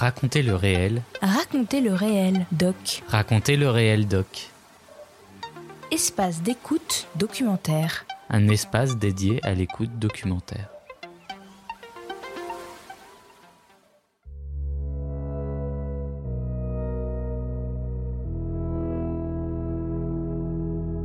[0.00, 1.02] Racontez le réel.
[1.20, 3.02] Racontez le réel, doc.
[3.08, 4.48] Racontez le réel, doc.
[5.92, 8.06] Espace d'écoute documentaire.
[8.30, 10.70] Un espace dédié à l'écoute documentaire.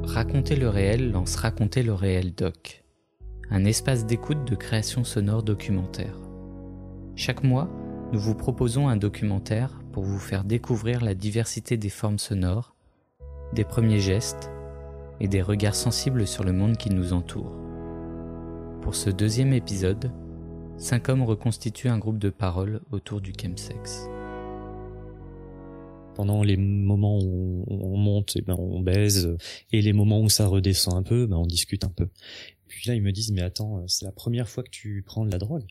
[0.06, 2.86] Raconter le réel lance Raconter le réel doc,
[3.52, 6.16] un espace d'écoute de création sonore documentaire.
[7.18, 7.68] Chaque mois,
[8.12, 12.76] nous vous proposons un documentaire pour vous faire découvrir la diversité des formes sonores,
[13.54, 14.52] des premiers gestes
[15.20, 17.52] et des regards sensibles sur le monde qui nous entoure.
[18.82, 20.12] Pour ce deuxième épisode,
[20.78, 24.08] cinq hommes reconstituent un groupe de paroles autour du chemsex.
[26.14, 29.36] Pendant les moments où on monte, et ben on baise,
[29.72, 32.08] et les moments où ça redescend un peu, ben on discute un peu.
[32.68, 35.32] Puis là, ils me disent, mais attends, c'est la première fois que tu prends de
[35.32, 35.66] la drogue?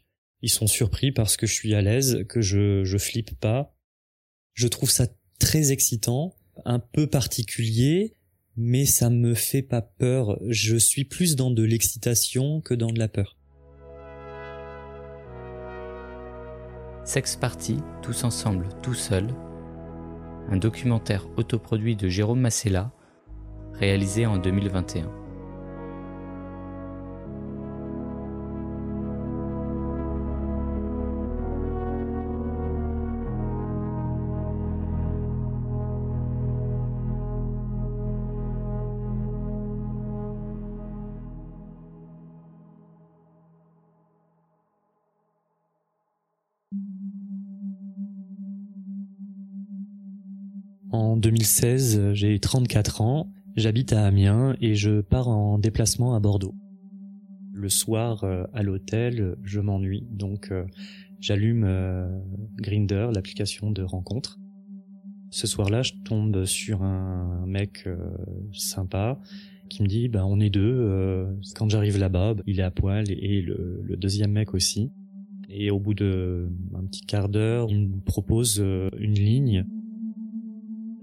[0.45, 3.75] Ils sont surpris parce que je suis à l'aise, que je, je flippe pas.
[4.53, 5.07] Je trouve ça
[5.39, 8.15] très excitant, un peu particulier,
[8.55, 10.39] mais ça me fait pas peur.
[10.47, 13.39] Je suis plus dans de l'excitation que dans de la peur.
[17.07, 19.29] Sex Party, tous ensemble, tout seul,
[20.51, 22.93] un documentaire autoproduit de Jérôme Massella,
[23.73, 25.24] réalisé en 2021.
[50.95, 56.55] En 2016, j'ai 34 ans, j'habite à Amiens et je pars en déplacement à Bordeaux.
[57.53, 60.65] Le soir, euh, à l'hôtel, je m'ennuie, donc euh,
[61.19, 62.07] j'allume euh,
[62.59, 64.39] Grinder, l'application de rencontre.
[65.31, 67.89] Ce soir-là, je tombe sur un mec
[68.53, 69.19] sympa
[69.69, 71.27] qui me dit bah on est deux.
[71.57, 74.93] quand j'arrive là-bas, il est à poil et le, le, deuxième mec aussi.
[75.49, 79.67] Et au bout de un petit quart d'heure, il me propose une ligne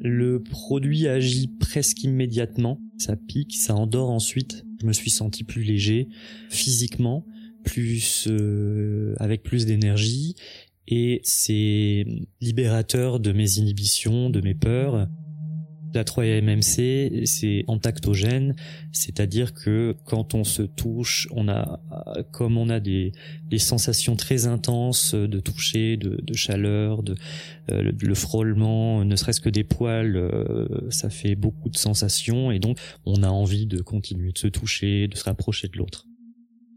[0.02, 2.80] le produit agit presque immédiatement.
[2.98, 4.66] Ça pique, ça endort ensuite.
[4.82, 6.10] Je me suis senti plus léger
[6.50, 7.26] physiquement,
[7.64, 10.36] plus euh, avec plus d'énergie
[10.88, 12.06] et c'est
[12.42, 15.08] libérateur de mes inhibitions, de mes peurs.
[15.94, 18.56] La 3-MMC, c'est entactogène,
[18.92, 21.82] c'est-à-dire que quand on se touche, on a,
[22.32, 23.12] comme on a des,
[23.50, 27.16] des sensations très intenses de toucher, de, chaleur, de
[27.72, 32.60] euh, le, frôlement, ne serait-ce que des poils, euh, ça fait beaucoup de sensations et
[32.60, 36.08] donc on a envie de continuer de se toucher, de se rapprocher de l'autre.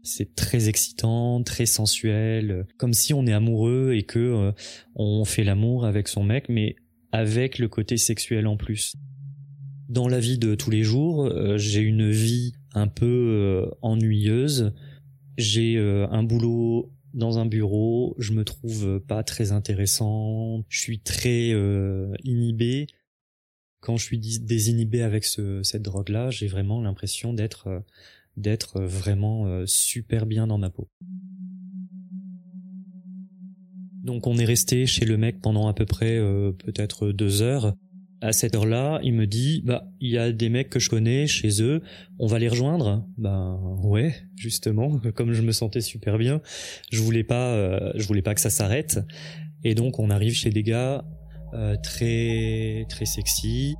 [0.03, 4.51] C'est très excitant, très sensuel, comme si on est amoureux et que euh,
[4.95, 6.75] on fait l'amour avec son mec, mais
[7.11, 8.95] avec le côté sexuel en plus.
[9.87, 14.73] Dans la vie de tous les jours, euh, j'ai une vie un peu euh, ennuyeuse.
[15.37, 20.99] J'ai euh, un boulot dans un bureau, je me trouve pas très intéressant, je suis
[20.99, 21.51] très
[22.25, 22.87] inhibé.
[23.79, 27.83] Quand je suis désinhibé avec ce, cette drogue-là, j'ai vraiment l'impression d'être
[28.35, 30.89] d'être vraiment super bien dans ma peau.
[34.05, 37.73] Donc on est resté chez le mec pendant à peu près euh, peut-être deux heures.
[38.21, 41.25] À cette heure-là, il me dit bah il y a des mecs que je connais
[41.25, 41.81] chez eux,
[42.19, 43.03] on va les rejoindre.
[43.17, 46.39] Ben ouais, justement, comme je me sentais super bien,
[46.91, 48.99] je voulais pas euh, je voulais pas que ça s'arrête.
[49.63, 51.03] Et donc on arrive chez des gars
[51.55, 53.73] euh, très très sexy.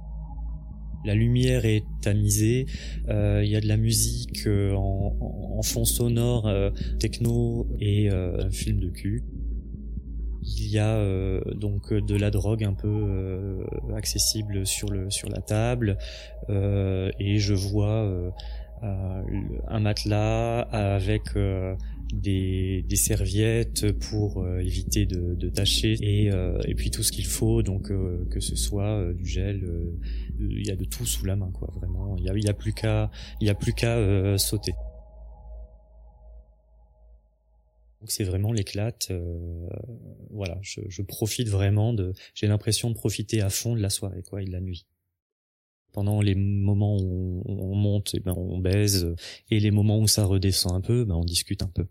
[1.06, 2.66] La lumière est tamisée,
[3.08, 5.16] il y a de la musique en,
[5.56, 6.52] en, fond sonore,
[7.00, 9.22] techno et un film de cul.
[10.45, 13.63] Il y a euh, donc de la drogue un peu euh,
[13.95, 15.97] accessible sur le sur la table
[16.50, 18.07] euh, et je vois
[18.81, 21.22] un matelas avec
[22.13, 27.64] des, des, serviettes pour éviter de, de tâcher et, et puis tout ce qu'il faut
[27.64, 27.91] donc
[28.29, 29.64] que ce soit du gel
[30.40, 32.16] il y a de tout sous la main quoi vraiment.
[32.17, 33.09] Il y a, il y a plus qu'à
[33.41, 34.73] il y a plus qu'à sauter
[38.05, 39.07] Donc c'est vraiment l'éclate.
[39.09, 39.67] Euh,
[40.29, 42.13] voilà, je, profite vraiment de.
[42.35, 44.85] J'ai l'impression de profiter à fond de la soirée, quoi, et de la nuit.
[45.91, 49.16] Pendant les moments où on, monte, et ben on baise,
[49.49, 51.87] et les moments où ça redescend un peu, ben on discute un peu.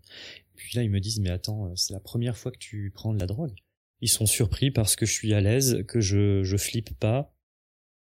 [0.55, 3.19] Puis là ils me disent mais attends, c'est la première fois que tu prends de
[3.19, 3.55] la drogue.
[3.99, 7.35] Ils sont surpris parce que je suis à l'aise, que je je flippe pas.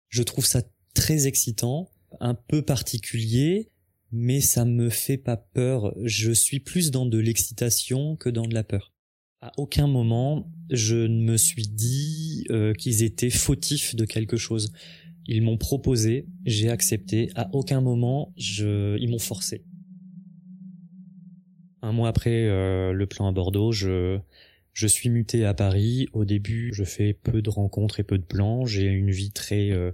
[0.10, 3.71] Je trouve ça très excitant, un peu particulier,
[4.12, 5.94] mais ça me fait pas peur.
[6.04, 8.94] Je suis plus dans de l'excitation que dans de la peur.
[9.42, 14.72] À aucun moment, je ne me suis dit euh, qu'ils étaient fautifs de quelque chose.
[15.26, 17.32] Ils m'ont proposé, j'ai accepté.
[17.36, 19.64] À aucun moment, je, ils m'ont forcé.
[21.82, 24.20] Un mois après euh, le plan à Bordeaux, je,
[24.74, 26.08] je suis muté à Paris.
[26.14, 28.66] Au début, je fais peu de rencontres et peu de plans.
[28.66, 29.92] J'ai une vie très euh,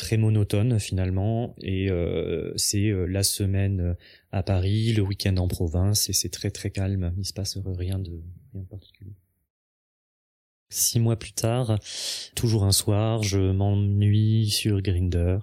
[0.00, 3.96] très monotone finalement et euh, c'est la semaine
[4.32, 7.12] à Paris, le week-end en province et c'est très très calme.
[7.18, 8.20] Il se passe rien de
[8.52, 9.14] rien particulier.
[10.70, 11.78] Six mois plus tard,
[12.34, 15.38] toujours un soir, je m'ennuie sur Grinder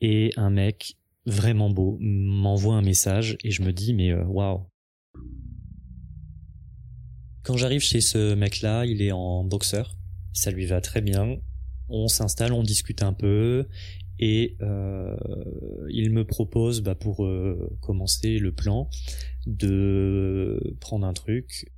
[0.00, 4.66] et un mec vraiment beau m'envoie un message et je me dis mais waouh
[7.46, 9.96] quand j'arrive chez ce mec-là, il est en boxeur.
[10.32, 11.36] Ça lui va très bien.
[11.88, 13.66] On s'installe, on discute un peu
[14.18, 15.16] et euh,
[15.90, 18.88] il me propose, bah, pour euh, commencer le plan,
[19.46, 21.70] de prendre un truc.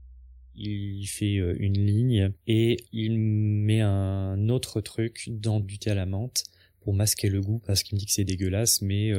[0.55, 5.95] Il fait euh, une ligne et il met un autre truc dans du thé à
[5.95, 6.45] la menthe
[6.81, 9.13] pour masquer le goût parce qu'il me dit que c'est dégueulasse, mais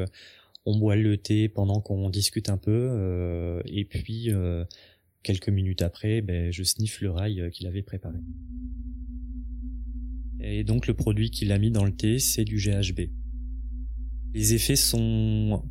[0.65, 4.31] on boit le thé pendant qu'on discute un peu et puis
[5.21, 8.19] Quelques minutes après, ben, je sniffe le rail qu'il avait préparé.
[10.41, 13.09] Et donc le produit qu'il a mis dans le thé, c'est du GHB.
[14.33, 15.63] Les effets sont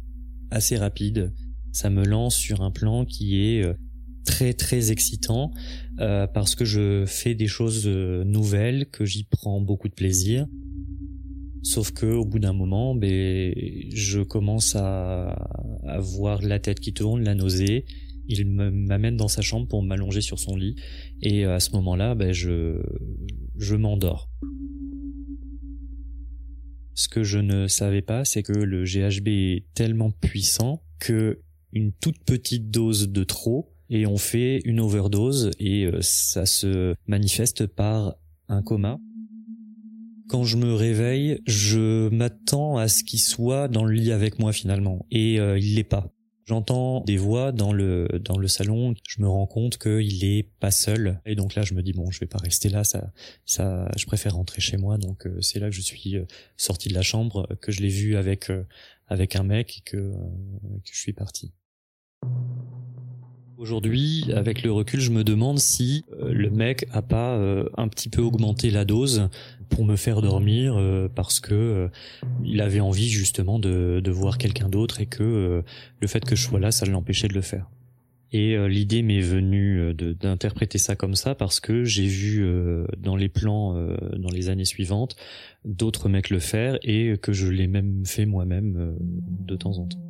[0.50, 1.32] assez rapides.
[1.72, 3.74] Ça me lance sur un plan qui est euh,
[4.24, 5.52] très très excitant
[6.00, 10.46] euh, parce que je fais des choses nouvelles, que j'y prends beaucoup de plaisir.
[11.62, 13.52] Sauf que au bout d'un moment, ben,
[13.92, 15.30] je commence à,
[15.86, 17.84] à voir la tête qui tourne, la nausée,
[18.28, 20.76] il m'amène dans sa chambre pour m'allonger sur son lit
[21.22, 22.80] et euh, à ce moment-là, ben, je,
[23.56, 24.30] je m'endors.
[26.98, 31.38] Ce que je ne savais pas, c'est que le GHB est tellement puissant que
[31.72, 36.96] une toute petite dose de trop et on fait une overdose et euh, ça se
[37.06, 38.16] manifeste par
[38.48, 38.98] un coma.
[40.28, 44.52] Quand je me réveille, je m'attends à ce qu'il soit dans le lit avec moi
[44.52, 46.12] finalement et euh, il l'est pas.
[46.48, 48.94] J'entends des voix dans le dans le salon.
[49.06, 51.20] Je me rends compte qu'il est pas seul.
[51.26, 52.84] Et donc là, je me dis bon, je vais pas rester là.
[52.84, 53.12] Ça,
[53.44, 54.96] ça, je préfère rentrer chez moi.
[54.96, 56.24] Donc euh, c'est là que je suis euh,
[56.56, 58.64] sorti de la chambre, que je l'ai vu avec euh,
[59.08, 61.52] avec un mec et que que je suis parti.
[63.58, 67.36] Aujourd'hui, avec le recul, je me demande si le mec a pas
[67.76, 69.28] un petit peu augmenté la dose
[69.68, 71.88] pour me faire dormir euh, parce que euh,
[72.44, 75.62] il avait envie justement de, de voir quelqu'un d'autre et que euh,
[76.00, 77.68] le fait que je sois là, ça l'empêchait de le faire.
[78.30, 82.46] Et l'idée m'est venue d'interpréter ça comme ça parce que j'ai vu
[82.98, 83.72] dans les plans
[84.18, 85.16] dans les années suivantes
[85.64, 90.07] d'autres mecs le faire et que je l'ai même fait moi-même de temps en temps.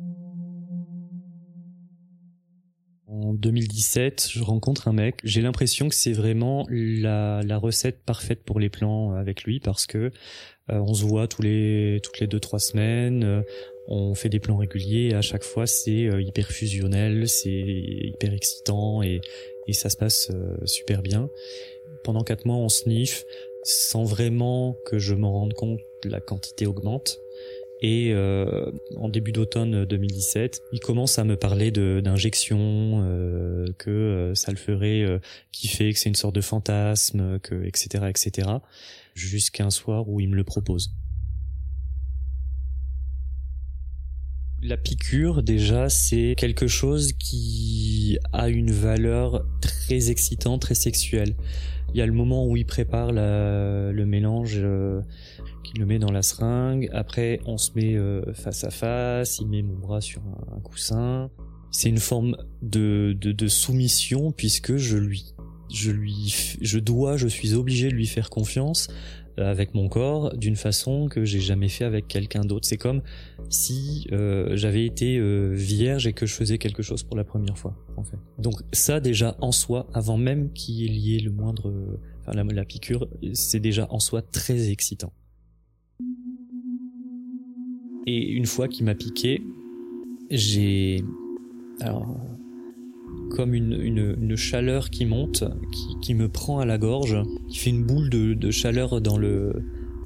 [3.11, 5.15] En 2017, je rencontre un mec.
[5.23, 9.87] J'ai l'impression que c'est vraiment la, la, recette parfaite pour les plans avec lui parce
[9.87, 9.97] que
[10.69, 13.23] euh, on se voit tous les toutes les deux trois semaines.
[13.23, 13.41] Euh,
[13.87, 15.09] on fait des plans réguliers.
[15.09, 19.21] Et à chaque fois, c'est euh, hyper fusionnel, c'est hyper excitant et,
[19.67, 20.31] et ça se passe
[20.65, 21.29] super bien.
[22.03, 23.25] Pendant quatre mois, on sniffe
[23.63, 25.81] sans vraiment que je m'en rende compte.
[26.05, 27.17] La quantité augmente.
[27.81, 34.35] Et euh, en début d'automne 2017, il commence à me parler d'injections, euh, que euh,
[34.35, 35.19] ça le ferait euh,
[35.51, 38.49] kiffer, que c'est une sorte de fantasme, que etc etc.
[39.15, 40.93] Jusqu'à un soir où il me le propose.
[44.61, 51.35] La piqûre, déjà, c'est quelque chose qui a une valeur très excitante, très sexuelle.
[51.93, 55.01] Il y a le moment où il prépare la, le mélange, euh,
[55.63, 56.89] qu'il le met dans la seringue.
[56.93, 59.39] Après, on se met euh, face à face.
[59.39, 60.21] Il met mon bras sur
[60.55, 61.29] un, coussin.
[61.71, 65.33] C'est une forme de, de, de, soumission puisque je lui,
[65.71, 68.87] je lui, je dois, je suis obligé de lui faire confiance
[69.39, 72.67] avec mon corps d'une façon que j'ai jamais fait avec quelqu'un d'autre.
[72.67, 73.01] C'est comme
[73.49, 77.57] si euh, j'avais été euh, vierge et que je faisais quelque chose pour la première
[77.57, 78.17] fois, en fait.
[78.37, 81.73] Donc ça déjà en soi, avant même qu'il y ait le moindre,
[82.21, 85.13] enfin la, la piqûre, c'est déjà en soi très excitant.
[88.07, 89.43] Et une fois qu'il m'a piqué,
[90.31, 91.03] j'ai
[91.81, 92.17] alors
[93.29, 97.17] comme une, une, une, chaleur qui monte, qui, qui, me prend à la gorge,
[97.49, 99.53] qui fait une boule de, de chaleur dans le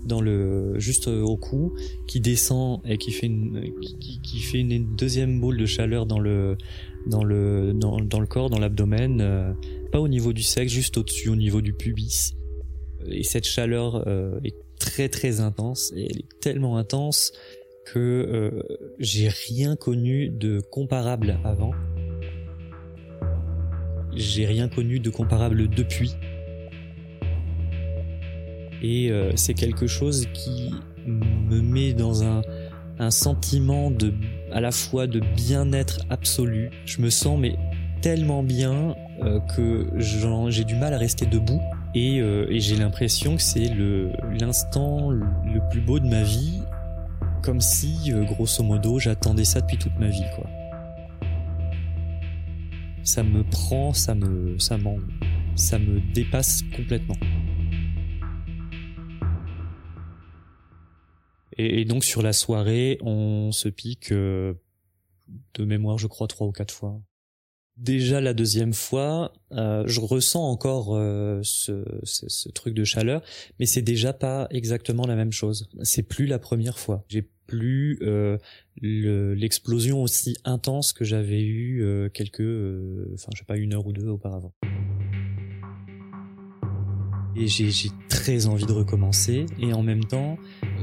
[0.06, 1.74] dans le juste au cou,
[2.08, 6.20] qui descend et qui fait une qui, qui fait une deuxième boule de chaleur dans
[6.20, 6.58] le
[7.08, 9.54] dans le dans, dans le corps, dans l'abdomen, euh,
[9.92, 12.34] pas au niveau du sexe, juste au-dessus, au niveau du pubis.
[13.08, 17.34] Et cette chaleur euh, est très très intense et elle est tellement intense
[17.86, 18.64] que euh,
[19.00, 21.72] j'ai rien connu de comparable avant
[24.16, 26.16] j'ai rien connu de comparable depuis.
[28.82, 30.72] Et euh, c'est quelque chose qui
[31.06, 32.42] me met dans un,
[33.10, 34.14] sentiment de
[34.54, 36.70] à la fois de bien-être absolu.
[36.86, 37.58] Je me sens mais
[38.02, 41.60] tellement bien euh, que j'ai du mal à rester debout
[41.96, 46.62] et, euh, j'ai l'impression que c'est le l'instant le plus beau de ma vie,
[47.42, 50.46] comme si grosso modo j'attendais ça depuis toute ma vie quoi.
[53.04, 54.78] Ça me prend, ça me ça
[55.56, 57.18] ça me dépasse complètement.
[61.58, 64.54] Et, donc sur la soirée, on se pique euh,
[65.56, 67.02] de mémoire, je crois, trois ou quatre fois.
[67.78, 73.24] Déjà la deuxième fois, euh, je ressens encore euh, ce, ce, truc de chaleur,
[73.60, 75.70] mais c'est déjà pas exactement la même chose.
[75.82, 77.04] C'est plus la première fois.
[77.48, 78.00] Plus
[78.82, 82.42] l'explosion aussi intense que j'avais eu quelques,
[83.14, 84.54] enfin je sais pas une heure ou deux auparavant.
[87.36, 90.38] Et j'ai très envie de recommencer, et en même temps,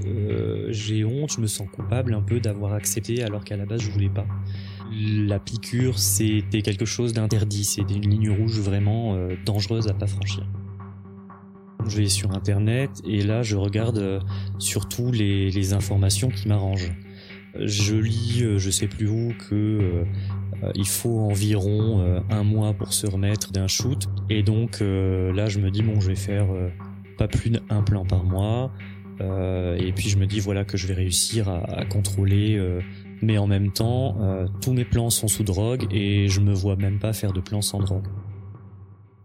[0.05, 3.81] euh, j'ai honte, je me sens coupable un peu d'avoir accepté alors qu'à la base
[3.81, 4.26] je voulais pas.
[4.93, 10.09] La piqûre, c'était quelque chose d'interdit, c'était une ligne rouge vraiment euh, dangereuse à pas
[10.09, 10.45] franchir.
[11.89, 14.21] Je vais sur internet et là je regarde euh,
[14.59, 16.93] surtout les, informations qui m'arrangent.
[17.59, 20.05] Je lis, je sais plus où, que
[20.75, 24.05] il faut environ un mois pour se remettre d'un shoot.
[24.29, 26.47] Et donc là, je me dis bon, je vais faire
[27.19, 28.73] pas plus d'un plan par mois.
[29.21, 32.57] Euh, et puis je me dis voilà que je vais réussir à, contrôler.
[32.57, 32.81] Euh,
[33.23, 36.77] mais en même temps, euh, tous mes plans sont sous drogue et je me vois
[36.77, 38.07] même pas faire de plans sans drogue.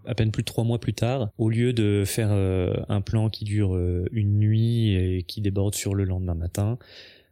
[0.07, 3.43] À peine plus de trois mois plus tard, au lieu de faire un plan qui
[3.43, 3.75] dure
[4.11, 6.77] une nuit et qui déborde sur le lendemain matin,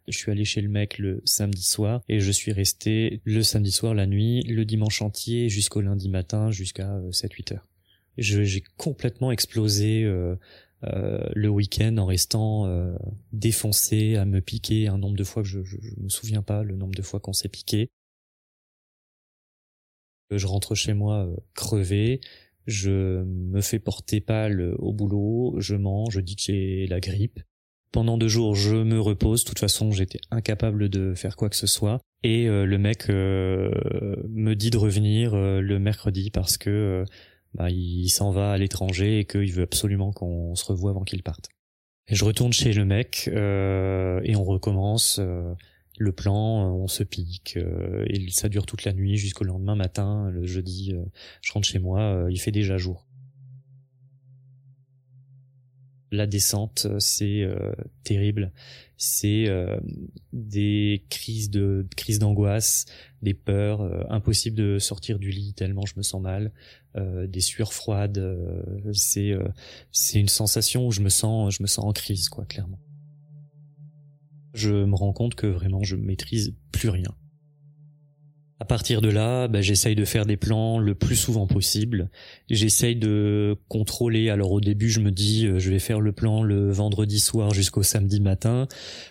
[0.08, 3.72] je suis allé chez le mec le samedi soir et je suis resté le samedi
[3.72, 7.68] soir la nuit, le dimanche entier jusqu'au lundi matin jusqu'à 7-8 heures.
[8.18, 10.06] J'ai complètement explosé
[10.86, 12.94] euh, le week-end en restant euh,
[13.32, 16.75] défoncé, à me piquer un nombre de fois que je, je, me souviens pas le
[16.75, 17.89] nombre de fois qu'on s'est piqué.
[20.30, 22.20] Je rentre chez moi euh, crevé,
[22.67, 27.39] je me fais porter pâle au boulot, je mange, je dis que j'ai la grippe.
[27.91, 29.43] Pendant deux jours, je me repose.
[29.43, 32.00] De toute façon, j'étais incapable de faire quoi que ce soit.
[32.24, 37.05] Et le mec me dit de revenir le mercredi parce que
[37.53, 41.22] bah, il s'en va à l'étranger et qu'il veut absolument qu'on se revoie avant qu'il
[41.22, 41.50] parte.
[42.08, 45.53] Je retourne chez le mec euh, et on recommence euh,
[45.97, 50.29] le plan, on se pique euh, et ça dure toute la nuit jusqu'au lendemain matin,
[50.31, 50.95] le jeudi,
[51.41, 53.07] je rentre chez moi, il fait déjà jour.
[56.12, 57.47] La descente, c'est
[58.03, 58.51] terrible.
[58.97, 59.47] C'est
[60.31, 62.85] des crises de crises d'angoisse,
[63.23, 66.51] des peurs, impossible de sortir du lit tellement je me sens mal.
[66.95, 68.19] Euh, des sueurs froides.
[68.19, 68.62] Euh,
[68.93, 69.47] c'est euh,
[69.91, 72.79] c'est une sensation où je me sens je me sens en crise quoi clairement.
[74.53, 77.15] Je me rends compte que vraiment je maîtrise plus rien.
[78.60, 82.10] À partir de là, bah, j'essaye de faire des plans le plus souvent possible.
[82.50, 84.29] J'essaye de contrôler.
[84.29, 87.83] Alors au début, je me dis, je vais faire le plan le vendredi soir jusqu'au
[87.83, 88.67] samedi matin.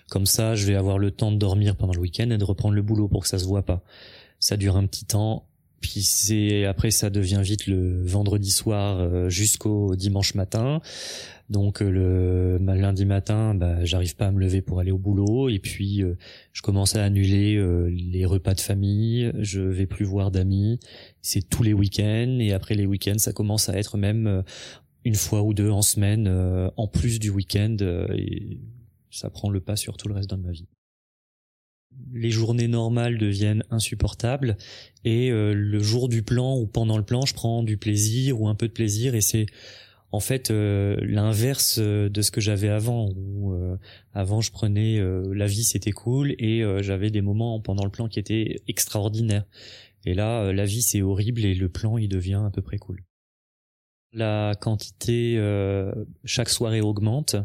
[0.09, 2.75] Comme ça, je vais avoir le temps de dormir pendant le week-end et de reprendre
[2.75, 3.85] le boulot pour que ça se voit pas.
[4.39, 5.47] Ça dure un petit temps.
[5.83, 10.81] Puis c'est après ça devient vite le vendredi soir euh, jusqu'au dimanche matin.
[11.51, 11.91] Donc euh,
[12.59, 16.03] le lundi matin, bah, j'arrive pas à me lever pour aller au boulot et puis
[16.03, 16.17] euh,
[16.53, 17.61] je commence à annuler
[17.91, 19.33] les repas de famille.
[19.41, 20.79] Je vais plus voir d'amis.
[21.21, 24.45] C'est tous les week-ends et après les week-ends, ça commence à être même
[25.05, 26.29] une fois ou deux en semaine
[26.77, 27.77] en plus du week-end
[28.17, 28.61] et
[29.11, 30.69] ça prend le pas sur tout le reste de ma vie
[32.13, 34.57] les journées normales deviennent insupportables
[35.05, 38.49] et euh, le jour du plan ou pendant le plan je prends du plaisir ou
[38.49, 39.47] un peu de plaisir et c'est
[40.11, 43.55] en fait euh, l'inverse euh, de ce que j'avais avant où
[44.13, 45.01] avant je prenais
[45.33, 49.45] la vie c'était cool et j'avais des moments pendant le plan qui étaient extraordinaires.
[50.05, 53.05] Et là la vie c'est horrible et le plan il devient à peu près cool.
[54.13, 55.39] La quantité
[56.25, 57.37] chaque soirée augmente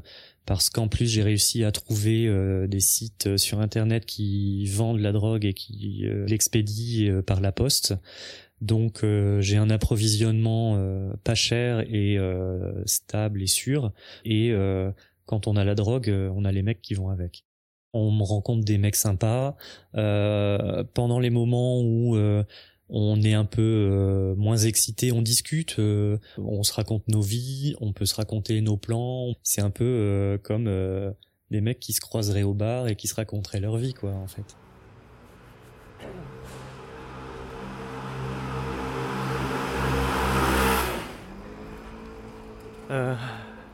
[0.47, 5.01] parce qu'en plus j'ai réussi à trouver euh, des sites euh, sur internet qui vendent
[5.01, 7.93] la drogue et qui euh, l'expédient par la poste.
[8.61, 9.05] Donc
[9.39, 12.17] j'ai un approvisionnement pas cher et
[12.85, 13.91] stable et sûr.
[14.25, 14.51] Et
[15.27, 17.45] quand on a la drogue, on a les mecs qui vont avec.
[17.93, 19.55] On me rencontre des mecs sympas.
[19.93, 22.17] pendant les moments où
[22.89, 27.75] on est un peu euh, moins excité, on discute, euh, on se raconte nos vies,
[27.81, 29.33] on peut se raconter nos plans.
[29.43, 30.65] C'est un peu euh, comme
[31.51, 34.27] des mecs qui se croiseraient au bar et qui se raconteraient leur vie, quoi, en
[34.27, 34.55] fait.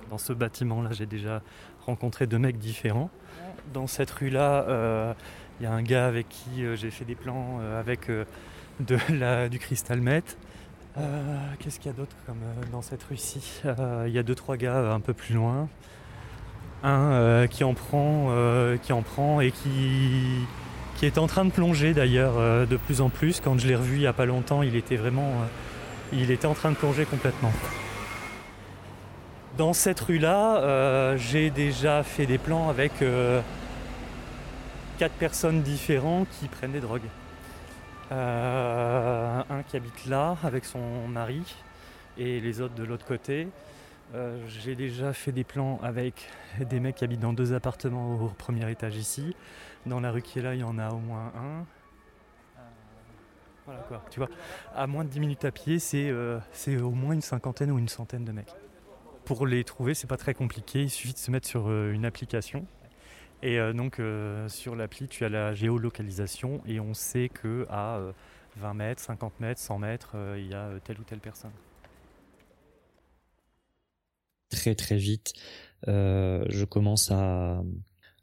[0.10, 1.41] dans ce bâtiment-là, j'ai déjà
[1.86, 3.10] rencontré deux mecs différents.
[3.74, 5.15] Dans cette rue-là,
[5.60, 8.10] il y a un gars avec qui j'ai fait des plans avec
[9.50, 10.38] du cristal meth.
[11.60, 13.62] Qu'est-ce qu'il y a d'autre comme dans cette rue-ci
[14.06, 15.68] Il y a deux trois gars un peu plus loin.
[16.84, 18.30] Un qui en prend,
[18.82, 20.46] qui en prend et qui
[21.06, 23.42] est en train de plonger d'ailleurs euh, de plus en plus.
[23.42, 26.46] Quand je l'ai revu il n'y a pas longtemps, il était vraiment, euh, il était
[26.46, 27.51] en train de plonger complètement.
[29.58, 32.94] Dans cette rue-là, euh, j'ai déjà fait des plans avec
[34.98, 37.01] quatre personnes différentes qui prennent des drogues.
[38.13, 41.41] Un qui habite là avec son mari
[42.17, 43.48] et les autres de l'autre côté.
[44.48, 46.29] j'ai déjà fait des plans avec
[46.60, 49.36] des mecs qui habitent dans deux appartements au premier étage ici.
[49.86, 51.65] Dans la rue qui est là, il y en a au moins un.
[52.58, 52.62] Euh,
[53.65, 54.29] voilà quoi, tu vois.
[54.74, 57.89] À moins de 10 minutes à pied, euh, c'est au moins une cinquantaine ou une
[57.89, 58.53] centaine de mecs.
[59.25, 62.05] Pour les trouver, c'est pas très compliqué, il suffit de se mettre sur euh, une
[62.05, 62.65] application.
[63.46, 64.02] Et donc
[64.48, 68.00] sur l'appli, tu as la géolocalisation et on sait que à
[68.56, 71.52] 20 mètres, 50 mètres, 100 mètres, il y a telle ou telle personne.
[74.50, 75.34] Très très vite,
[75.86, 77.62] je commence à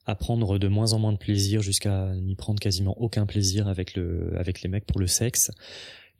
[0.07, 3.95] à prendre de moins en moins de plaisir jusqu'à n'y prendre quasiment aucun plaisir avec
[3.95, 5.51] le avec les mecs pour le sexe.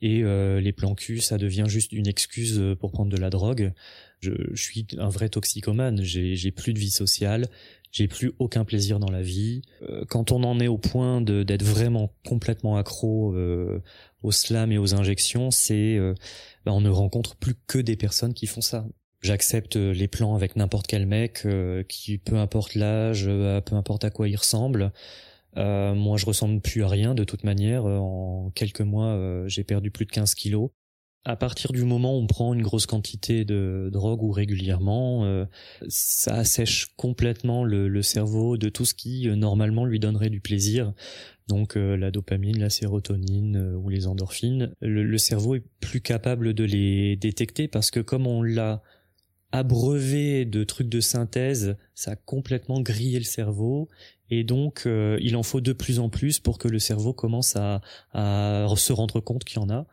[0.03, 3.73] Et euh, les plans cul ça devient juste une excuse pour prendre de la drogue.
[4.19, 6.01] Je, suis un vrai toxicomane.
[6.03, 7.47] J'ai plus de vie sociale
[7.91, 11.43] j'ai plus aucun plaisir dans la vie euh, quand on en est au point de
[11.43, 13.81] d'être vraiment complètement accro euh,
[14.23, 15.99] au slam et aux injections c'est
[16.65, 18.85] bah, on ne rencontre plus que des personnes qui font ça
[19.21, 23.75] J'accepte euh, les plans avec n'importe quel mec, euh, qui peu importe l'âge, euh, peu
[23.75, 24.91] importe à quoi il ressemble.
[25.55, 27.85] moi, je ressemble plus à rien de toute manière.
[27.85, 30.71] En quelques mois, j'ai perdu plus de 15 kilos.
[31.23, 35.45] À partir du moment où on prend une grosse quantité de drogue ou régulièrement,
[35.87, 40.93] ça assèche complètement le, cerveau de tout ce qui normalement lui donnerait du plaisir.
[41.47, 44.73] Donc la dopamine, la sérotonine ou les endorphines.
[44.81, 48.81] le cerveau est plus capable de les détecter parce que comme on l'a
[49.51, 53.89] abreuvé de trucs de synthèse, ça a complètement grillé le cerveau
[54.29, 57.55] et donc euh, il en faut de plus en plus pour que le cerveau commence
[57.55, 57.81] à,
[58.13, 59.85] à se rendre compte qu'il y en a.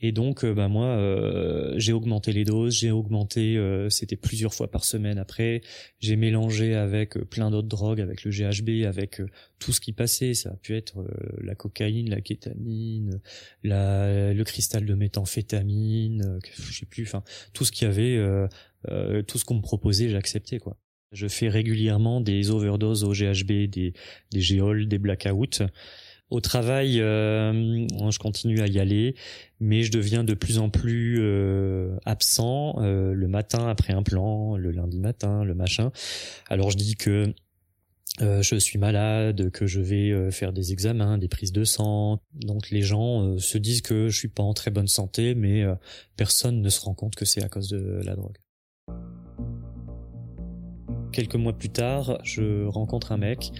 [0.00, 3.58] Et donc, euh, bah moi, euh, j'ai augmenté les doses, j'ai augmenté,
[3.90, 5.62] c'était plusieurs fois par semaine après.
[6.00, 9.20] J'ai mélangé avec plein d'autres drogues, avec le GHB, avec
[9.58, 10.34] tout ce qui passait.
[10.34, 11.06] Ça a pu être
[11.40, 13.20] la cocaïne, la kétamine,
[13.62, 18.48] la, le cristal de méthamphétamine, je sais plus, enfin tout ce qu'il y avait
[18.90, 20.76] euh, tout ce qu'on me proposait, j'acceptais quoi.
[21.12, 23.94] Je fais régulièrement des overdoses au GHB, des,
[24.32, 25.62] des géoles, des blackouts.
[26.28, 29.14] Au travail, euh, je continue à y aller,
[29.60, 34.72] mais je deviens de plus en plus euh, absent le matin après un plan, le
[34.72, 35.92] lundi matin, le machin.
[36.48, 37.32] Alors je dis que
[38.18, 42.20] je suis malade, que je vais faire des examens, des prises de sang.
[42.34, 45.64] Donc les gens se disent que je suis pas en très bonne santé, mais
[46.16, 48.38] personne ne se rend compte que c'est à cause de la drogue.
[51.12, 53.52] Quelques mois plus tard, je rencontre un mec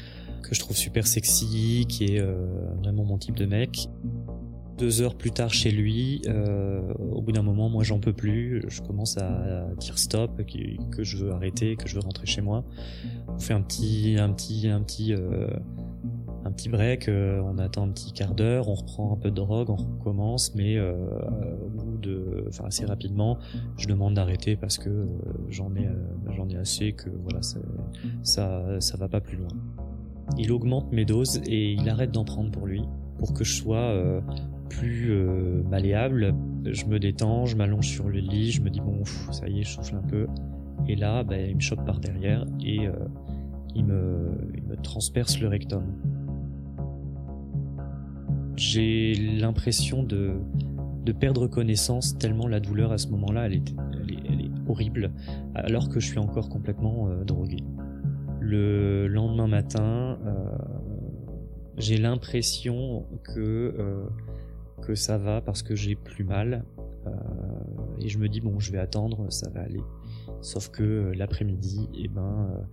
[0.47, 2.47] que je trouve super sexy, qui est euh,
[2.79, 3.89] vraiment mon type de mec.
[4.79, 8.63] Deux heures plus tard chez lui, euh, au bout d'un moment, moi j'en peux plus,
[8.69, 10.43] je commence à dire stop,
[10.91, 12.63] que je veux arrêter, que je veux rentrer chez moi.
[13.27, 15.49] On fait un petit, un petit, un petit, euh,
[16.45, 19.71] un petit break, on attend un petit quart d'heure, on reprend un peu de drogue,
[19.71, 23.39] on recommence, mais au bout de, enfin assez rapidement,
[23.79, 25.07] je demande d'arrêter parce que
[25.49, 25.89] j'en ai,
[26.37, 27.61] j'en ai assez, que voilà, ça,
[28.23, 29.49] ça, ça va pas plus loin.
[30.39, 32.83] Il augmente mes doses et il arrête d'en prendre pour lui,
[33.19, 34.23] pour que je sois
[34.69, 35.13] plus
[35.69, 36.35] malléable.
[36.65, 39.63] Je me détends, je m'allonge sur le lit, je me dis bon, ça y est,
[39.63, 40.27] je souffle un peu.
[40.89, 42.89] Et là, ben, il me chope par derrière et
[43.75, 45.85] il me, il me transperce le rectum
[48.57, 50.41] j'ai l'impression de,
[51.21, 53.75] perdre connaissance tellement la douleur à ce moment-là, elle est,
[54.69, 55.13] horrible,
[55.55, 57.59] alors que je suis encore complètement euh, drogué.
[58.49, 60.57] Le lendemain matin, euh,
[61.79, 64.07] j'ai l'impression que euh,
[64.83, 66.65] que ça va parce que j'ai plus mal
[68.01, 69.83] et je me dis bon, je vais attendre, ça va aller.
[70.43, 72.65] Sauf que l'après-midi, eh ben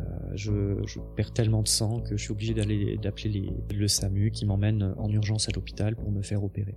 [0.00, 4.30] euh, je, je, perds tellement de sang que je suis obligé d'aller d'appeler le SAMU
[4.30, 6.76] qui m'emmène en urgence à l'hôpital pour me faire opérer.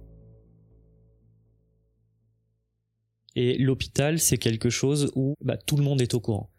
[3.36, 6.50] Et l'hôpital, c'est quelque chose où bah, tout le monde est au courant.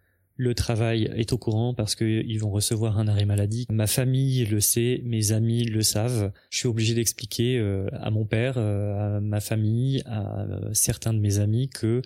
[0.40, 3.66] Le travail est au courant parce qu'ils vont recevoir un arrêt maladie.
[3.70, 6.32] Ma famille le sait, mes amis le savent.
[6.48, 11.18] Je suis obligé d'expliquer euh, à mon père, euh, à ma famille, à certains de
[11.18, 12.00] mes amis que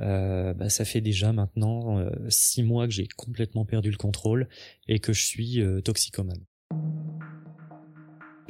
[0.00, 4.48] bah, ça fait déjà maintenant six mois que j'ai complètement perdu le contrôle
[4.88, 6.42] et que je suis toxicomane.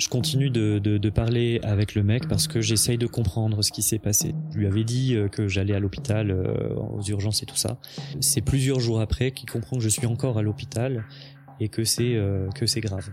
[0.00, 3.98] Je continue de, parler avec le mec parce que j'essaye de comprendre ce qui s'est
[3.98, 4.34] passé.
[4.50, 7.78] Je lui avais dit euh, que j'allais à l'hôpital euh, aux urgences et tout ça.
[8.20, 11.04] C'est plusieurs jours après qu'il comprend que je suis encore à l'hôpital
[11.60, 13.10] et que c'est euh, que c'est grave.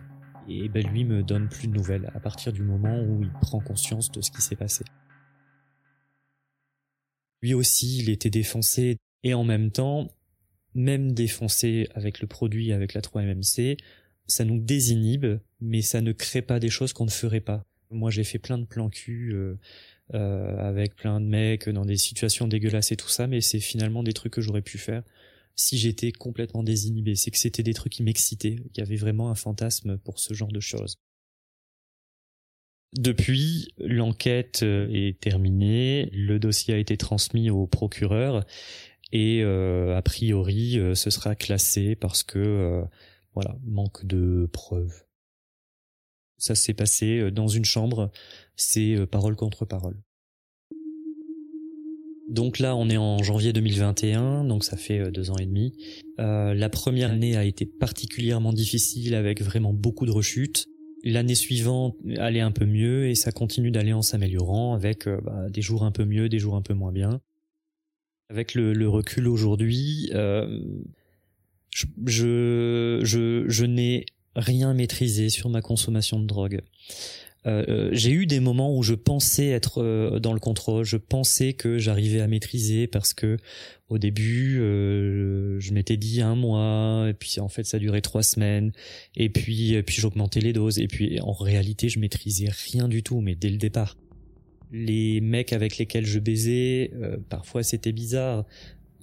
[0.48, 3.60] Et ben lui me donne plus de nouvelles à partir du moment où il prend
[3.60, 4.86] conscience de ce qui s'est passé.
[7.42, 10.08] Lui aussi, il était défoncé et en même temps,
[10.74, 13.78] même défoncé avec le produit, avec la 3MMC,
[14.28, 17.66] ça nous désinhibe, mais ça ne crée pas des choses qu'on ne ferait pas.
[17.90, 19.58] Moi, j'ai fait plein de plans cul euh,
[20.14, 24.04] euh, avec plein de mecs dans des situations dégueulasses et tout ça, mais c'est finalement
[24.04, 25.04] des trucs que j'aurais pu faire
[25.56, 27.16] si j'étais complètement désinhibé.
[27.16, 28.58] C'est que c'était des trucs qui m'excitaient.
[28.76, 30.98] Il y avait vraiment un fantasme pour ce genre de choses.
[32.96, 38.46] Depuis, l'enquête euh, est terminée, le dossier a été transmis au procureur
[39.14, 42.84] et a priori ce sera classé parce que
[43.38, 45.04] voilà, manque de preuves.
[46.40, 48.12] Ça s'est passé euh, dans une chambre,
[48.56, 50.02] c'est euh, parole contre parole.
[52.32, 55.78] Donc là, on est en janvier 2021, donc ça fait euh, deux ans et demi.
[56.18, 60.66] la première année a été particulièrement difficile avec vraiment beaucoup de rechutes.
[61.04, 65.62] L'année suivante allait un peu mieux et ça continue d'aller en s'améliorant avec bah, des
[65.62, 67.22] jours un peu mieux, des jours un peu moins bien.
[68.30, 70.10] Avec le, recul aujourd'hui,
[71.72, 76.62] je, je, je, n'ai rien maîtrisé sur ma consommation de drogue.
[77.48, 80.98] Euh, euh, j'ai eu des moments où je pensais être euh, dans le contrôle, je
[80.98, 83.38] pensais que j'arrivais à maîtriser parce que
[83.90, 88.74] au début je m'étais dit un mois et puis en fait ça durait trois semaines
[89.16, 93.02] et puis et puis j'augmentais les doses et puis en réalité je maîtrisais rien du
[93.02, 93.96] tout mais dès le départ
[94.74, 96.92] les mecs avec lesquels je baisais
[97.30, 98.44] parfois c'était bizarre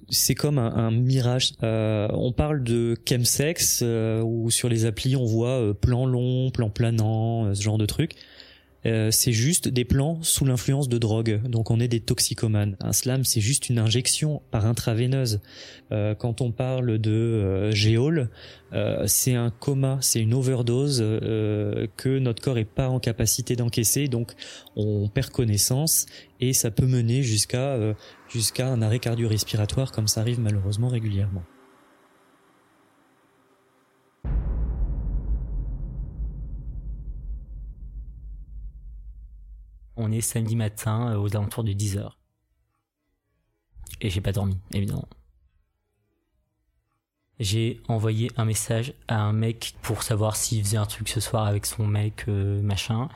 [0.09, 1.53] c'est comme un, mirage.
[1.63, 6.51] Euh, on parle de chemsex euh, où sur les applis on voit euh, plan long,
[6.51, 8.13] plan planant, ce genre de trucs.
[8.85, 11.41] Euh, c'est juste des plans sous l'influence de drogue.
[11.47, 12.75] Donc on est des toxicomanes.
[12.79, 15.41] Un slam, c'est juste une injection par intraveineuse.
[15.91, 18.29] Euh, quand on parle de euh, géol,
[19.05, 24.09] c'est un coma, c'est une overdose que notre corps est pas en capacité d'encaisser.
[24.09, 24.33] Donc
[24.75, 26.07] on perd connaissance
[26.41, 27.77] et ça peut mener jusqu'à
[28.27, 31.43] jusqu'à un arrêt cardio-respiratoire comme ça arrive malheureusement régulièrement.
[39.97, 42.09] On est samedi matin euh, aux alentours de 10h.
[44.01, 45.07] Et j'ai pas dormi, évidemment.
[47.39, 51.45] J'ai envoyé un message à un mec pour savoir s'il faisait un truc ce soir
[51.45, 53.09] avec son mec, euh, machin.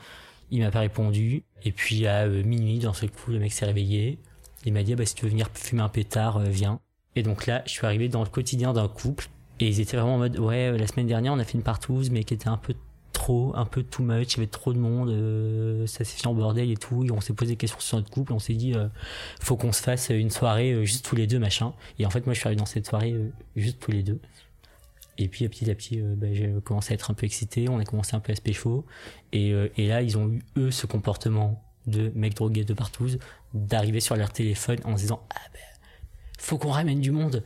[0.50, 1.44] Il m'a pas répondu.
[1.64, 4.18] Et puis à euh, minuit, dans ce coup, le mec s'est réveillé.
[4.64, 6.80] Il m'a dit, ah bah, si tu veux venir fumer un pétard, viens.
[7.16, 9.28] Et donc là, je suis arrivé dans le quotidien d'un couple.
[9.58, 12.10] Et ils étaient vraiment en mode, ouais, la semaine dernière, on a fait une partouze,
[12.10, 12.74] mais qui était un peu
[13.20, 16.26] trop, un peu too much, il y avait trop de monde, euh, ça s'est fait
[16.26, 18.54] en bordel et tout, et on s'est posé des questions sur notre couple, on s'est
[18.54, 18.88] dit, euh,
[19.40, 21.74] faut qu'on se fasse une soirée euh, juste tous les deux, machin.
[21.98, 23.14] Et en fait, moi, je suis arrivé dans cette soirée
[23.56, 24.20] juste tous les deux.
[25.18, 27.84] Et puis, petit à petit, bah, j'ai commencé à être un peu excité, on a
[27.84, 28.86] commencé un peu à se pécho,
[29.32, 33.06] et, et là, ils ont eu, eux, ce comportement de mecs drogués de partout,
[33.52, 35.60] d'arriver sur leur téléphone en se disant, ah ben,
[36.38, 37.44] faut qu'on ramène du monde.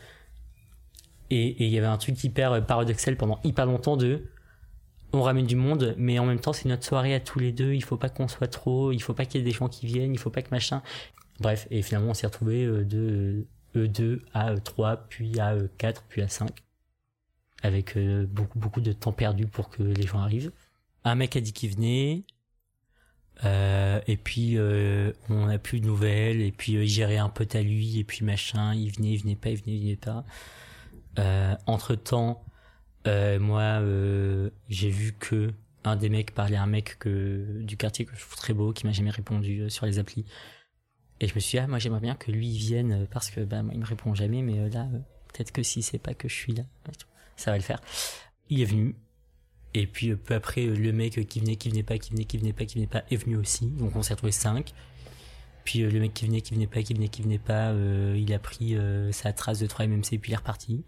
[1.31, 4.23] Et il y avait un truc hyper paradoxal pendant hyper longtemps de
[5.15, 7.73] on ramène du monde, mais en même temps, c'est notre soirée à tous les deux.
[7.73, 9.87] Il faut pas qu'on soit trop, il faut pas qu'il y ait des gens qui
[9.87, 10.83] viennent, il faut pas que machin.
[11.41, 15.57] Bref, et finalement, on s'est retrouvé euh, de E2 euh, à 3, euh, puis à
[15.79, 16.51] 4, puis à 5.
[17.63, 17.97] Avec
[18.29, 20.53] beaucoup, beaucoup de temps perdu pour que les gens arrivent.
[21.03, 22.25] Un mec a dit qu'il venait.
[23.43, 24.59] et puis
[25.31, 26.43] on n'a plus de nouvelles.
[26.43, 27.99] Et puis il gérait un pote à lui.
[27.99, 30.27] Et puis machin, il venait, il venait pas, il venait, il venait pas.
[31.67, 32.45] entre temps,
[33.07, 35.53] euh, moi, euh, j'ai vu que
[35.85, 38.73] un des mecs parlait à un mec que, du quartier que je trouve très beau,
[38.73, 40.25] qui m'a jamais répondu euh, sur les applis.
[41.21, 43.63] Et je me suis dit, ah, moi j'aimerais bien que lui vienne parce que bah,
[43.73, 44.89] il me répond jamais, mais là,
[45.33, 46.65] peut-être que si c'est pas que je suis là,
[47.37, 47.81] ça va le faire.
[48.49, 48.97] Il est venu.
[49.75, 52.53] Et puis peu après, le mec qui venait, qui venait pas, qui venait, qui venait
[52.53, 53.67] pas, qui venait pas, est venu aussi.
[53.67, 54.73] Donc on s'est retrouvé cinq.
[55.65, 57.73] Puis le mec qui venait, qui venait pas, qui venait, qui venait pas,
[58.17, 58.77] il a pris
[59.13, 60.85] sa trace de 3 MMC puis il est reparti.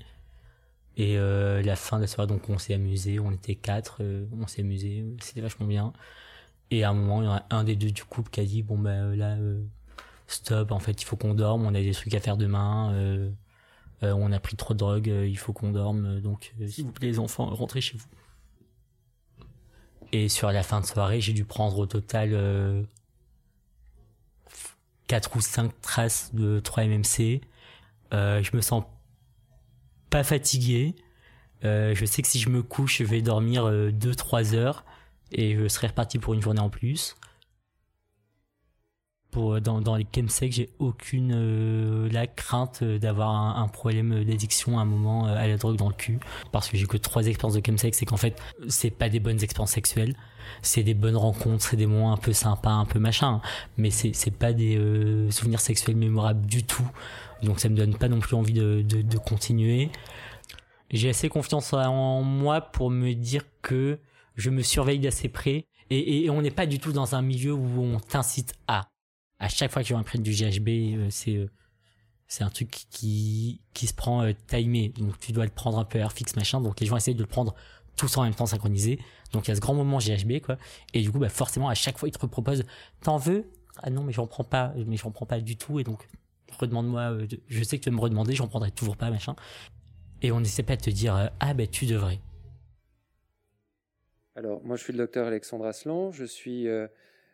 [0.97, 4.27] Et euh, la fin de la soirée, donc on s'est amusé, on était quatre, euh,
[4.41, 5.93] on s'est amusé, c'était vachement bien.
[6.71, 8.45] Et à un moment, il y en a un des deux du couple qui a
[8.45, 9.63] dit bon ben là, euh,
[10.27, 13.31] stop, en fait, il faut qu'on dorme, on a des trucs à faire demain, euh,
[14.03, 17.19] on a pris trop de drogue, il faut qu'on dorme, donc s'il vous plaît les
[17.19, 18.07] enfants, rentrez chez vous.
[20.13, 22.87] Et sur la fin de soirée, j'ai dû prendre au total
[25.09, 27.41] 4 ou 5 traces de 3 MMC
[28.15, 28.85] Euh, je me sens
[30.11, 30.95] pas fatigué.
[31.65, 34.85] Euh, je sais que si je me couche, je vais dormir 2-3 heures
[35.33, 37.17] et je serai reparti pour une journée en plus.
[39.31, 44.87] Pour, dans, dans les chemsex, j'ai aucune la crainte d'avoir un, problème d'addiction à un
[44.87, 46.21] moment à la drogue dans le cul.
[46.53, 49.43] Parce que j'ai que trois expériences de chemsex, c'est qu'en fait, c'est pas des bonnes
[49.43, 50.15] expériences sexuelles
[50.63, 53.41] c'est des bonnes rencontres, c'est des moments un peu sympas, un peu machin,
[53.77, 56.89] mais c'est c'est pas des euh, souvenirs sexuels mémorables du tout.
[57.43, 59.91] Donc ça me donne pas non plus envie de, continuer.
[60.91, 63.99] J'ai assez confiance en moi pour me dire que
[64.37, 67.53] je me surveille d'assez près et, et on n'est pas du tout dans un milieu
[67.53, 68.89] où on t'incite à.
[69.39, 71.51] À chaque fois que vas prendre du GHB, euh, c'est euh,
[72.29, 74.89] c'est un truc qui se prend timé.
[74.99, 76.61] Donc tu dois le prendre un peu heure fixe machin.
[76.61, 77.55] Donc les gens essayent de le prendre
[77.97, 78.99] tous en même temps synchronisé.
[79.33, 80.57] Donc il y a ce grand moment GHB quoi.
[80.93, 82.65] Et du coup bah forcément à chaque fois ils te proposent
[83.03, 83.51] t'en veux?
[83.83, 86.09] Ah non mais j'en prends pas, mais j'en prends pas du tout et donc
[86.57, 87.13] redemande-moi.
[87.13, 89.35] Euh, je sais que tu vas me redemander, j'en prendrai toujours pas machin.
[90.23, 92.21] Et on essaie pas de te dire euh, ah ben tu devrais.
[94.35, 96.87] Alors moi je suis le docteur Alexandre Aslan, je suis euh,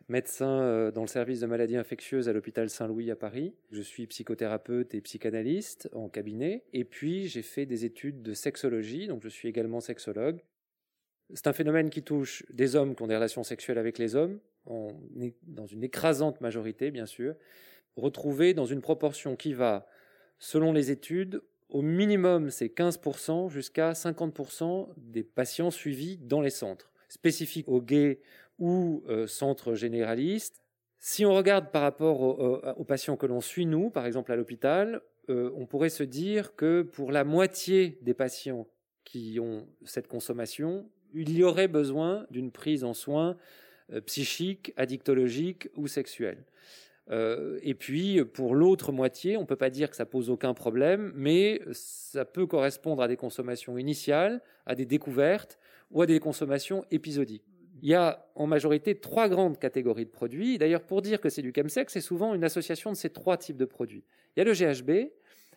[0.08, 3.54] médecin dans le service de maladies infectieuses à l'hôpital Saint-Louis à Paris.
[3.70, 6.64] Je suis psychothérapeute et psychanalyste en cabinet.
[6.72, 10.42] Et puis j'ai fait des études de sexologie, donc je suis également sexologue.
[11.34, 14.38] C'est un phénomène qui touche des hommes qui ont des relations sexuelles avec les hommes,
[14.66, 17.34] dans une écrasante majorité, bien sûr,
[17.96, 19.86] retrouvée dans une proportion qui va,
[20.38, 26.92] selon les études, au minimum, c'est 15% jusqu'à 50% des patients suivis dans les centres,
[27.08, 28.20] spécifiques aux gays
[28.58, 30.62] ou euh, centres généralistes.
[30.98, 35.00] Si on regarde par rapport aux, patients que l'on suit, nous, par exemple à l'hôpital,
[35.30, 38.68] euh, on pourrait se dire que pour la moitié des patients
[39.04, 43.36] qui ont cette consommation, il y aurait besoin d'une prise en soins
[43.92, 46.44] euh, psychique, addictologique ou sexuelle.
[47.10, 50.54] Euh, et puis, pour l'autre moitié, on ne peut pas dire que ça pose aucun
[50.54, 55.58] problème, mais ça peut correspondre à des consommations initiales, à des découvertes
[55.90, 57.44] ou à des consommations épisodiques.
[57.82, 60.56] Il y a en majorité trois grandes catégories de produits.
[60.56, 63.56] D'ailleurs, pour dire que c'est du chemsex, c'est souvent une association de ces trois types
[63.56, 64.04] de produits.
[64.36, 65.10] Il y a le GHB,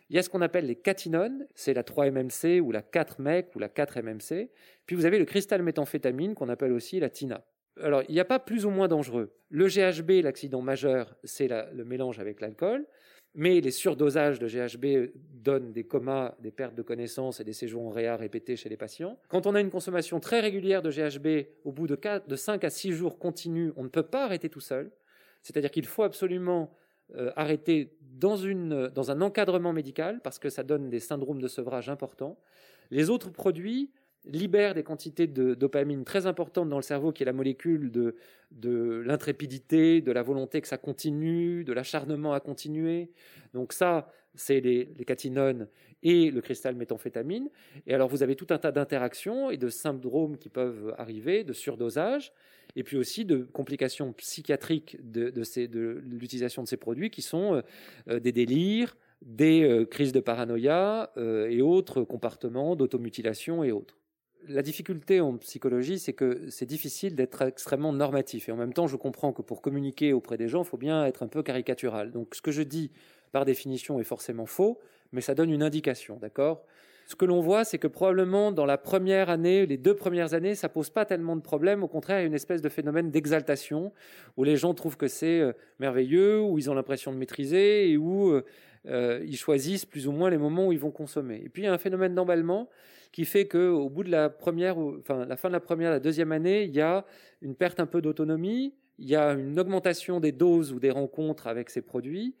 [0.08, 3.60] il y a ce qu'on appelle les catinones, c'est la 3-MMC ou la 4-MEC ou
[3.60, 4.50] la 4-MMC.
[4.86, 7.44] Puis vous avez le cristal méthamphétamine qu'on appelle aussi la TINA.
[7.82, 9.32] Alors, il n'y a pas plus ou moins dangereux.
[9.50, 12.86] Le GHB, l'accident majeur, c'est le mélange avec l'alcool,
[13.34, 17.82] mais les surdosages de GHB donnent des comas, des pertes de connaissance et des séjours
[17.82, 19.18] en réa répétés chez les patients.
[19.28, 22.64] Quand on a une consommation très régulière de GHB, au bout de, 4, de 5
[22.64, 24.90] à 6 jours continus, on ne peut pas arrêter tout seul.
[25.42, 26.74] C'est-à-dire qu'il faut absolument
[27.14, 32.38] euh, arrêter dans un encadrement médical parce que ça donne des syndromes de sevrage importants.
[32.90, 33.92] Les autres produits
[34.26, 38.14] libèrent des quantités de dopamine très importantes dans le cerveau, qui est la molécule de,
[39.04, 43.10] l'intrépidité, de la volonté que ça continue, de l'acharnement à continuer.
[43.54, 45.68] Donc ça, c'est les, catinones
[46.02, 47.48] et le cristal méthamphétamine.
[47.86, 51.52] Et alors vous avez tout un tas d'interactions et de syndromes qui peuvent arriver, de
[51.52, 52.32] surdosage
[52.74, 55.32] et puis aussi de complications psychiatriques de,
[56.04, 57.62] l'utilisation de ces produits qui sont euh,
[58.08, 63.96] euh, des délires, des euh, crises de paranoïa et autres comportements d'automutilation et autres.
[64.48, 68.48] La difficulté en psychologie, c'est que c'est difficile d'être extrêmement normatif.
[68.48, 71.04] Et en même temps, je comprends que pour communiquer auprès des gens, il faut bien
[71.04, 72.12] être un peu caricatural.
[72.12, 72.92] Donc ce que je dis,
[73.32, 74.78] par définition, est forcément faux,
[75.12, 76.64] mais ça donne une indication, d'accord?
[77.08, 80.56] Ce que l'on voit, c'est que probablement dans la première année, les deux premières années,
[80.56, 81.84] ça pose pas tellement de problèmes.
[81.84, 83.92] Au contraire, il y a une espèce de phénomène d'exaltation
[84.36, 87.96] où les gens trouvent que c'est euh, merveilleux, où ils ont l'impression de maîtriser et
[87.96, 88.44] où euh,
[88.86, 91.40] euh, ils choisissent plus ou moins les moments où ils vont consommer.
[91.44, 92.68] Et puis il y a un phénomène d'emballement
[93.16, 96.32] qui fait qu'au bout de la première, enfin la fin de la première, la deuxième
[96.32, 97.06] année, il y a
[97.40, 101.46] une perte un peu d'autonomie, il y a une augmentation des doses ou des rencontres
[101.46, 102.34] avec ces produits,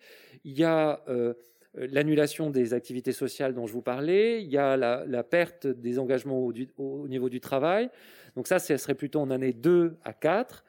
[0.44, 1.32] il y a euh,
[1.72, 6.46] l'annulation des activités sociales dont je vous parlais, il y a la, perte des engagements
[6.76, 7.88] au, niveau du travail.
[8.36, 10.62] Donc ça, ce serait plutôt en année 2 à 4.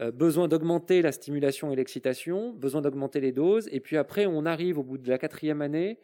[0.00, 4.44] Euh, besoin d'augmenter la stimulation et l'excitation, besoin d'augmenter les doses, et puis après, on
[4.44, 5.98] arrive au bout de la quatrième année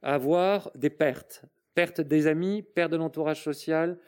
[0.00, 1.44] à avoir des pertes.
[1.74, 3.98] Perte des amis, perte de l'entourage social,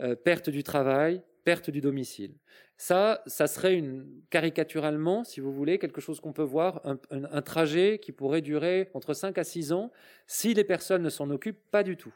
[0.00, 2.34] euh, perte du travail, perte du domicile.
[2.76, 7.98] Ça, ça serait une, caricaturalement, si vous voulez, quelque chose qu'on peut voir, un, trajet
[7.98, 9.90] qui pourrait durer entre 5 à 6 ans
[10.26, 12.12] si les personnes ne s'en occupent pas du tout.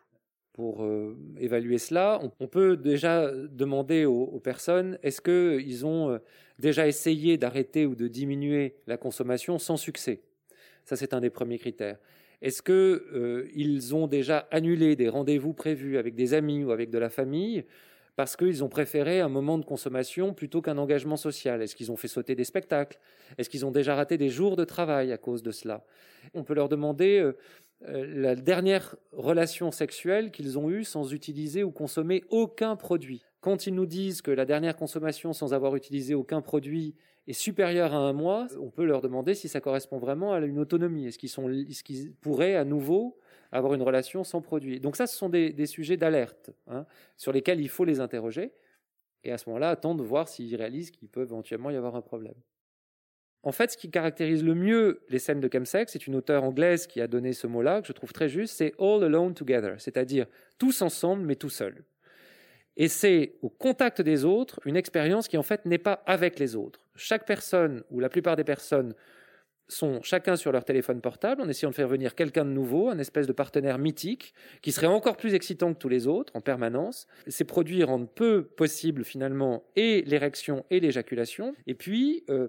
[0.52, 6.18] Pour euh, évaluer cela, on, peut déjà demander aux, personnes est-ce qu'ils ont euh,
[6.58, 10.20] déjà essayé d'arrêter ou de diminuer la consommation sans succès?
[10.84, 11.98] Ça, c'est un des premiers critères.
[12.42, 16.98] Est-ce qu'ils euh, ont déjà annulé des rendez-vous prévus avec des amis ou avec de
[16.98, 17.64] la famille
[18.16, 21.62] parce qu'ils ont préféré un moment de consommation plutôt qu'un engagement social?
[21.62, 22.98] Est-ce qu'ils ont fait sauter des spectacles?
[23.38, 25.84] Est-ce qu'ils ont déjà raté des jours de travail à cause de cela?
[26.34, 27.36] On peut leur demander, euh,
[27.88, 33.24] euh, la dernière relation sexuelle qu'ils ont eue sans utiliser ou consommer aucun produit.
[33.40, 36.94] Quand ils nous disent que la dernière consommation sans avoir utilisé aucun produit
[37.26, 40.58] est supérieure à un mois, on peut leur demander si ça correspond vraiment à une
[40.58, 41.06] autonomie.
[41.06, 41.18] Est-ce
[41.84, 43.18] qu'ils, pourraient à nouveau
[43.50, 44.78] avoir une relation sans produit?
[44.78, 46.84] Donc ça, ce sont des, sujets d'alerte hein,
[47.16, 48.52] sur lesquels il faut les interroger
[49.24, 52.02] et à ce moment-là attendre de voir s'ils réalisent qu'il peut éventuellement y avoir un
[52.02, 52.34] problème.
[53.42, 56.86] En fait, ce qui caractérise le mieux les scènes de chemsex, c'est une auteure anglaise
[56.86, 60.26] qui a donné ce mot-là, que je trouve très juste, c'est all alone together, c'est-à-dire
[60.58, 61.84] tous ensemble mais tout seul.
[62.80, 66.56] Et c'est au contact des autres une expérience qui en fait n'est pas avec les
[66.56, 66.80] autres.
[66.96, 68.94] Chaque personne, ou la plupart des personnes,
[69.68, 72.98] sont chacun sur leur téléphone portable en essayant de faire venir quelqu'un de nouveau, un
[72.98, 77.06] espèce de partenaire mythique, qui serait encore plus excitant que tous les autres en permanence.
[77.26, 81.54] Ces produits rendent peu possible finalement et l'érection et l'éjaculation.
[81.66, 82.48] Et puis, euh,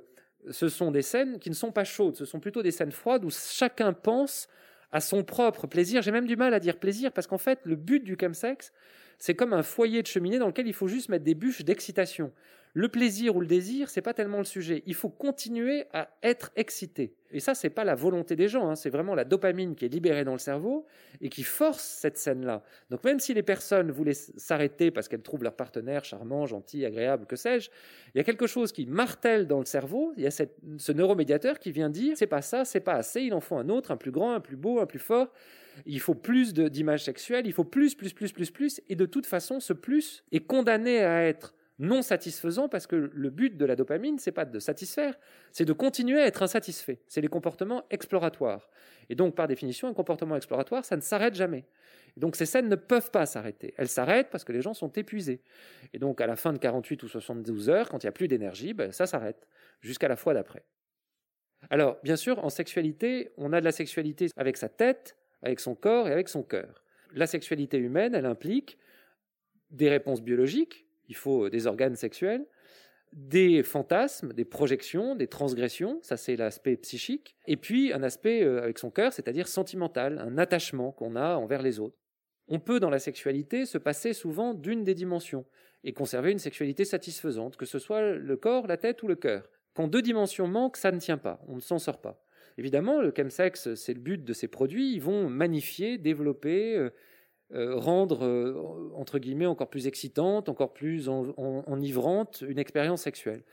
[0.50, 3.26] ce sont des scènes qui ne sont pas chaudes, ce sont plutôt des scènes froides
[3.26, 4.48] où chacun pense
[4.94, 6.02] à son propre plaisir.
[6.02, 8.72] J'ai même du mal à dire plaisir parce qu'en fait, le but du chemsex,
[9.22, 12.32] c'est comme un foyer de cheminée dans lequel il faut juste mettre des bûches d'excitation.
[12.74, 14.82] Le plaisir ou le désir, c'est pas tellement le sujet.
[14.88, 17.14] Il faut continuer à être excité.
[17.30, 18.76] Et ça, c'est pas la volonté des gens, hein.
[18.76, 20.88] c'est vraiment la dopamine qui est libérée dans le cerveau
[21.22, 22.64] et qui force cette scène-là.
[22.90, 27.28] Donc même si les personnes voulaient s'arrêter parce qu'elles trouvent leur partenaire charmant, gentil, agréable,
[27.28, 27.70] que sais-je,
[28.16, 30.14] il y a quelque chose qui martèle dans le cerveau.
[30.18, 33.36] Il y a ce neuromédiateur qui vient dire c'est pas ça, c'est pas assez, il
[33.36, 35.28] en faut un autre, un plus grand, un plus beau, un plus fort.
[35.86, 38.82] Il faut plus d'images sexuelles, il faut plus, plus, plus, plus, plus.
[38.90, 43.30] Et de toute façon, ce plus est condamné à être non satisfaisant parce que le
[43.32, 45.18] but de la dopamine, c'est pas de satisfaire,
[45.52, 47.02] c'est de continuer à être insatisfait.
[47.08, 48.70] C'est les comportements exploratoires.
[49.10, 51.66] Et donc, par définition, un comportement exploratoire, ça ne s'arrête jamais.
[52.16, 53.74] Et donc, ces scènes ne peuvent pas s'arrêter.
[53.78, 55.42] Elles s'arrêtent parce que les gens sont épuisés.
[55.94, 58.28] Et donc, à la fin de 48 ou 72 heures, quand il n'y a plus
[58.28, 59.48] d'énergie, ben, ça s'arrête
[59.82, 60.64] jusqu'à la fois d'après.
[61.70, 65.76] Alors, bien sûr, en sexualité, on a de la sexualité avec sa tête, avec son
[65.76, 66.84] corps et avec son cœur.
[67.14, 68.78] La sexualité humaine, elle implique
[69.70, 72.46] des réponses biologiques, il faut des organes sexuels,
[73.14, 78.64] des fantasmes, des projections, des transgressions, ça c'est l'aspect psychique, et puis un aspect euh,
[78.64, 81.98] avec son cœur, c'est-à-dire sentimental, un attachement qu'on a envers les autres.
[82.48, 85.46] On peut dans la sexualité se passer souvent d'une des dimensions
[85.84, 89.50] et conserver une sexualité satisfaisante, que ce soit le corps, la tête ou le cœur.
[89.74, 92.24] Quand deux dimensions manquent, ça ne tient pas, on ne s'en sort pas.
[92.58, 96.90] Évidemment, le chemsex, c'est le but de ces produits, ils vont magnifier, développer, euh,
[97.54, 103.44] euh, rendre, euh, entre guillemets, encore plus excitante, encore plus enivrante une expérience sexuelle.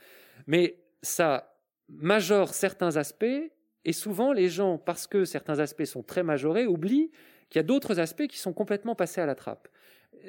[0.47, 1.53] Mais ça
[1.89, 3.51] majore certains aspects,
[3.85, 7.11] et souvent les gens, parce que certains aspects sont très majorés, oublient
[7.49, 9.67] qu'il y a d'autres aspects qui sont complètement passés à la trappe.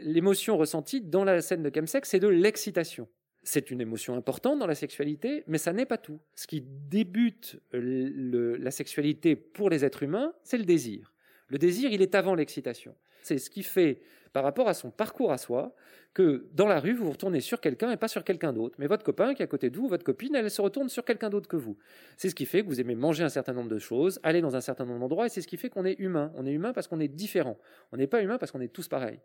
[0.03, 3.09] L'émotion ressentie dans la scène de chemsex, c'est de l'excitation.
[3.43, 6.21] C'est une émotion importante dans la sexualité, mais ça n'est pas tout.
[6.35, 11.13] Ce qui débute la sexualité pour les êtres humains, c'est le désir.
[11.49, 12.95] Le désir, il est avant l'excitation.
[13.23, 15.75] C'est ce qui fait, par rapport à son parcours à soi,
[16.13, 18.77] que dans la rue, vous vous retournez sur quelqu'un et pas sur quelqu'un d'autre.
[18.79, 21.05] Mais votre copain qui est à côté de vous, votre copine, elle se retourne sur
[21.05, 21.77] quelqu'un d'autre que vous.
[22.17, 24.57] C'est ce qui fait que vous aimez manger un certain nombre de choses, aller dans
[24.57, 26.33] un certain nombre d'endroits, et c'est ce qui fait qu'on est humain.
[26.35, 27.59] On est humain parce qu'on est différent.
[27.93, 29.21] On n'est pas humain parce qu'on est tous pareils.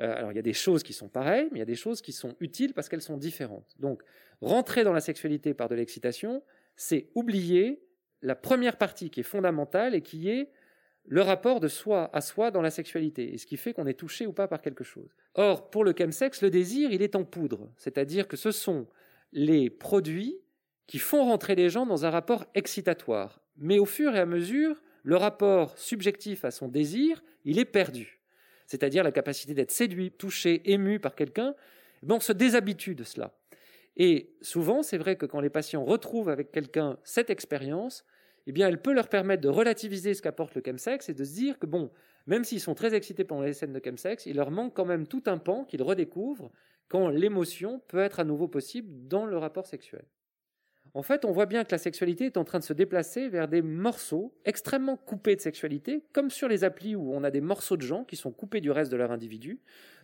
[0.00, 1.74] Euh, alors il y a des choses qui sont pareilles, mais il y a des
[1.74, 3.74] choses qui sont utiles parce qu'elles sont différentes.
[3.78, 4.02] Donc
[4.40, 6.42] rentrer dans la sexualité par de l'excitation,
[6.76, 7.82] c'est oublier
[8.22, 10.50] la première partie qui est fondamentale et qui est
[11.04, 13.98] le rapport de soi à soi dans la sexualité, et ce qui fait qu'on est
[13.98, 15.16] touché ou pas par quelque chose.
[15.34, 18.86] Or, pour le chemsex, le désir, il est en poudre, c'est-à-dire que ce sont
[19.32, 20.38] les produits
[20.86, 23.42] qui font rentrer les gens dans un rapport excitatoire.
[23.56, 28.21] Mais au fur et à mesure, le rapport subjectif à son désir, il est perdu.
[28.72, 31.54] C'est-à-dire la capacité d'être séduit, touché, ému par quelqu'un,
[32.08, 33.38] on se déshabitue de cela.
[33.98, 38.06] Et souvent, c'est vrai que quand les patients retrouvent avec quelqu'un cette expérience,
[38.46, 41.34] eh bien, elle peut leur permettre de relativiser ce qu'apporte le chemsex et de se
[41.34, 41.90] dire que, bon,
[42.26, 45.06] même s'ils sont très excités pendant les scènes de chemsex, il leur manque quand même
[45.06, 46.50] tout un pan qu'ils redécouvrent
[46.88, 50.06] quand l'émotion peut être à nouveau possible dans le rapport sexuel.
[50.94, 53.48] En fait, on voit bien que la sexualité est en train de se déplacer vers
[53.48, 57.78] des morceaux extrêmement coupés de sexualité, comme sur les applis où on a des morceaux
[57.78, 59.58] de gens qui sont coupés du reste de leur individu,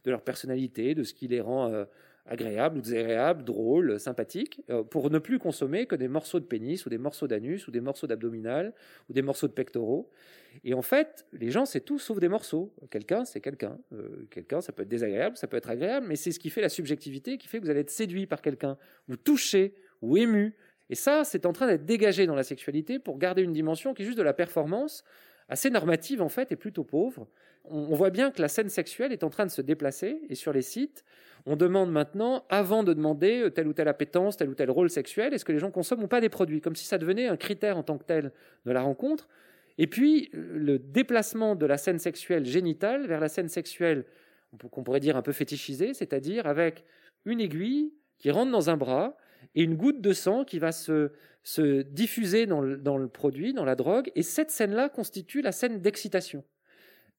[0.05, 1.84] de leur personnalité, de ce qui les rend euh,
[2.28, 6.86] agréable ou désagréable, drôle, sympathique, euh, pour ne plus consommer que des morceaux de pénis
[6.86, 8.72] ou des morceaux d'anus ou des morceaux d'abdominal
[9.11, 10.11] ou des morceaux de pectoraux.
[10.64, 12.72] Et en fait, les gens, c'est tout sauf des morceaux.
[12.91, 13.78] Quelqu'un, c'est quelqu'un.
[13.93, 16.62] Euh, quelqu'un, ça peut être désagréable, ça peut être agréable, mais c'est ce qui fait
[16.62, 18.76] la subjectivité, qui fait que vous allez être séduit par quelqu'un,
[19.09, 20.55] ou touché, ou ému.
[20.91, 24.03] Et ça, c'est en train d'être dégagé dans la sexualité pour garder une dimension qui
[24.03, 25.05] est juste de la performance,
[25.49, 27.28] assez normative en fait, et plutôt pauvre.
[27.64, 30.53] On, voit bien que la scène sexuelle est en train de se déplacer, et sur
[30.53, 31.05] les sites,
[31.45, 34.89] on demande maintenant, avant de demander euh, telle ou telle appétence, tel ou tel rôle
[34.89, 37.36] sexuel, est-ce que les gens consomment ou pas des produits, comme si ça devenait un
[37.36, 38.32] critère en tant que tel
[38.64, 39.28] de la rencontre.
[39.76, 44.05] Et puis, le déplacement de la scène sexuelle génitale vers la scène sexuelle
[44.70, 46.84] qu'on pourrait dire un peu fétichisée, c'est-à-dire avec
[47.24, 49.16] une aiguille qui rentre dans un bras
[49.59, 51.11] et une goutte de sang qui va se,
[51.42, 55.50] se diffuser dans le, dans le produit, dans la drogue, et cette scène-là constitue la
[55.50, 56.44] scène d'excitation.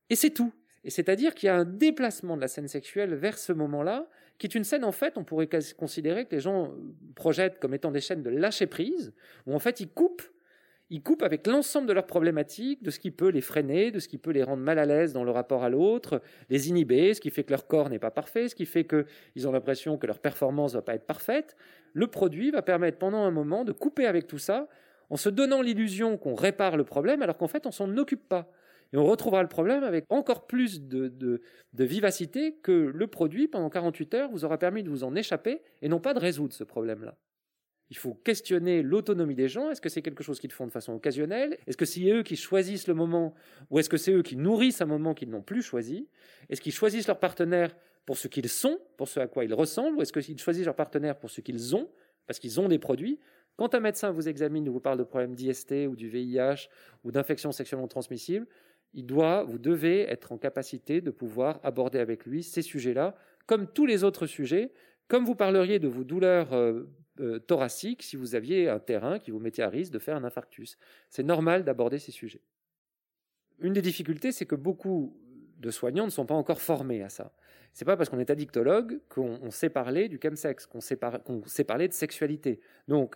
[0.09, 0.53] Et c'est tout.
[0.85, 4.47] Et c'est-à-dire qu'il y a un déplacement de la scène sexuelle vers ce moment-là, qui
[4.47, 6.73] est une scène, en fait, on pourrait considérer que les gens
[7.13, 9.13] projettent comme étant des chaînes de lâcher prise,
[9.45, 10.23] où en fait ils coupent
[10.89, 14.07] ils coupent avec l'ensemble de leurs problématiques, de ce qui peut les freiner, de ce
[14.07, 17.21] qui peut les rendre mal à l'aise dans le rapport à l'autre, les inhiber, ce
[17.21, 20.07] qui fait que leur corps n'est pas parfait, ce qui fait qu'ils ont l'impression que
[20.07, 21.55] leur performance ne va pas être parfaite.
[21.93, 24.67] Le produit va permettre pendant un moment de couper avec tout ça,
[25.11, 28.51] en se donnant l'illusion qu'on répare le problème, alors qu'en fait on s'en occupe pas.
[28.91, 31.41] Et on retrouvera le problème avec encore plus de,
[31.73, 35.89] vivacité que le produit, pendant 48 heures, vous aura permis de vous en échapper et
[35.89, 37.15] non pas de résoudre ce problème-là.
[37.89, 39.71] Il faut questionner l'autonomie des gens.
[39.71, 41.57] Est-ce que c'est quelque chose qu'ils font de façon occasionnelle?
[41.65, 43.33] Est-ce que c'est eux qui choisissent le moment
[43.71, 46.07] Ou est-ce que c'est eux qui nourrissent un moment qu'ils n'ont plus choisi?
[46.49, 47.75] Est-ce qu'ils choisissent leur partenaire
[48.05, 50.75] pour ce qu'ils sont, pour ce à quoi ils ressemblent Ou est-ce qu'ils choisissent leur
[50.75, 51.89] partenaire pour ce qu'ils ont,
[52.27, 53.19] parce qu'ils ont des produits?
[53.55, 56.69] Quand un médecin vous examine ou vous parle de problèmes d'IST ou du VIH
[57.03, 58.47] ou d'infections sexuellement transmissibles,
[58.93, 63.15] il doit, vous devez être en capacité de pouvoir aborder avec lui ces sujets-là,
[63.47, 64.71] comme tous les autres sujets,
[65.07, 66.83] comme vous parleriez de vos douleurs euh,
[67.20, 70.24] euh, thoraciques si vous aviez un terrain qui vous mettait à risque de faire un
[70.24, 70.78] infarctus.
[71.09, 72.41] C'est normal d'aborder ces sujets.
[73.59, 75.17] Une des difficultés, c'est que beaucoup
[75.57, 77.34] de soignants ne sont pas encore formés à ça.
[77.74, 80.97] C'est pas parce qu'on est addictologue qu'on sait parler du chemsex, qu'on sait,
[81.45, 82.61] sait parler de sexualité.
[82.88, 83.15] Donc,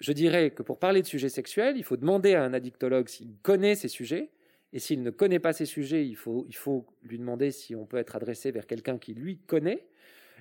[0.00, 3.36] je dirais que pour parler de sujets sexuels, il faut demander à un addictologue s'il
[3.42, 4.30] connaît ces sujets,
[4.72, 7.86] et s'il ne connaît pas ces sujets, il faut, il faut lui demander si on
[7.86, 9.86] peut être adressé vers quelqu'un qui lui connaît.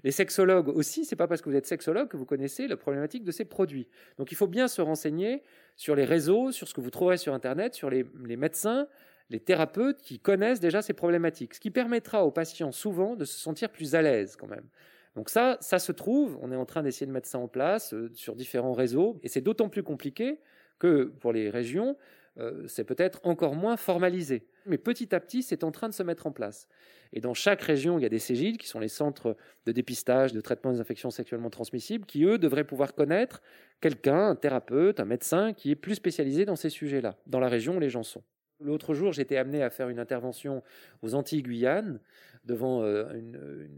[0.04, 3.24] Les sexologues aussi, c'est pas parce que vous êtes sexologue que vous connaissez la problématique
[3.24, 3.88] de ces produits.
[4.18, 5.44] Donc il faut bien se renseigner
[5.78, 8.88] sur les réseaux, sur ce que vous trouverez sur Internet, sur les, médecins,
[9.30, 13.40] les thérapeutes qui connaissent déjà ces problématiques, ce qui permettra aux patients souvent de se
[13.40, 14.68] sentir plus à l'aise quand même.
[15.16, 17.94] Donc ça, ça se trouve, on est en train d'essayer de mettre ça en place
[17.94, 20.40] euh, sur différents réseaux, et c'est d'autant plus compliqué
[20.80, 21.96] que pour les régions,
[22.40, 24.48] euh, c'est peut-être encore moins formalisé.
[24.66, 26.68] Mais petit à petit, c'est en train de se mettre en place.
[27.12, 29.36] Et dans chaque région, il y a des CEGID, qui sont les centres
[29.66, 33.42] de dépistage, de traitement des infections sexuellement transmissibles, qui, eux, devraient pouvoir connaître
[33.82, 37.78] quelqu'un, un thérapeute, un médecin, qui est plus spécialisé dans ces sujets-là, dans la région
[37.78, 38.24] où les gens sont.
[38.60, 40.64] L'autre jour, j'étais amené à faire une intervention
[41.02, 42.00] aux Antilles-Guyane
[42.46, 43.70] devant euh, une,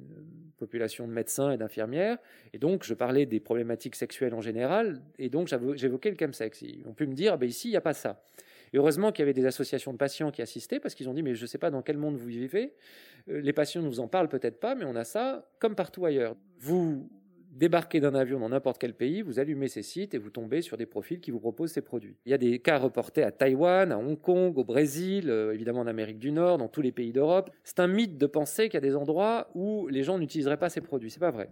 [0.57, 2.17] population de médecins et d'infirmières.
[2.53, 5.01] Et donc, je parlais des problématiques sexuelles en général.
[5.19, 6.61] Et donc, j'évoquais le chemsex.
[6.61, 8.23] Ils ont pu me dire, ah ben ici, il n'y a pas ça.
[8.75, 11.35] Heureusement qu'il y avait des associations de patients qui assistaient parce qu'ils ont dit, mais
[11.35, 12.73] je ne sais pas dans quel monde vous vivez.
[13.29, 16.05] Euh, les patients ne nous en parlent peut-être pas, mais on a ça comme partout
[16.05, 16.35] ailleurs.
[16.59, 17.09] Vous
[17.55, 20.75] débarquez d'un avion dans n'importe quel pays, vous allumez ces sites et vous tombez sur
[20.75, 22.17] des profils qui vous proposent ces produits.
[22.25, 25.79] Il y a des cas reportés à Taïwan, à Hong Kong, au Brésil, euh, évidemment
[25.79, 27.49] en Amérique du Nord, dans tous les pays d'Europe.
[27.63, 30.69] C'est un mythe de penser qu'il y a des endroits où les gens n'utiliseraient pas
[30.69, 31.09] ces produits.
[31.09, 31.49] C'est pas vrai.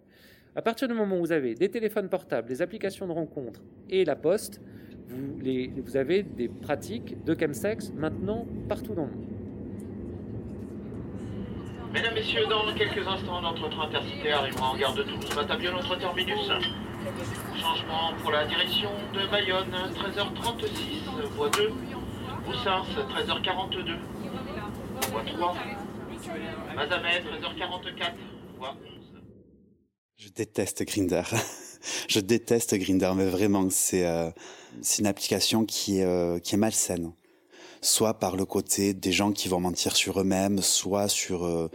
[0.56, 4.06] À partir du moment où vous avez des téléphones portables, des applications de rencontres et
[4.06, 4.62] la poste,
[5.14, 9.28] vous, vous avez des pratiques de chemsex maintenant partout dans le monde.
[11.94, 15.96] Mesdames, Messieurs, dans quelques instants, notre train intercité arrivera en gare de Toulouse, Matabion, notre
[16.00, 16.50] terminus.
[17.60, 21.72] Changement pour la direction de Bayonne, 13h36, voie 2.
[22.46, 23.96] Boussars, 13h42,
[25.12, 25.56] voie 3.
[26.76, 28.14] Mazamet, 13h44,
[28.58, 29.22] voie 11.
[30.18, 31.22] Je déteste Grinder.
[32.08, 34.30] Je déteste Grinder, mais vraiment, c'est euh,
[35.00, 37.14] une application qui est, euh, qui est malsaine
[37.84, 41.70] soit par le côté des gens qui vont mentir sur eux-mêmes, soit sur euh,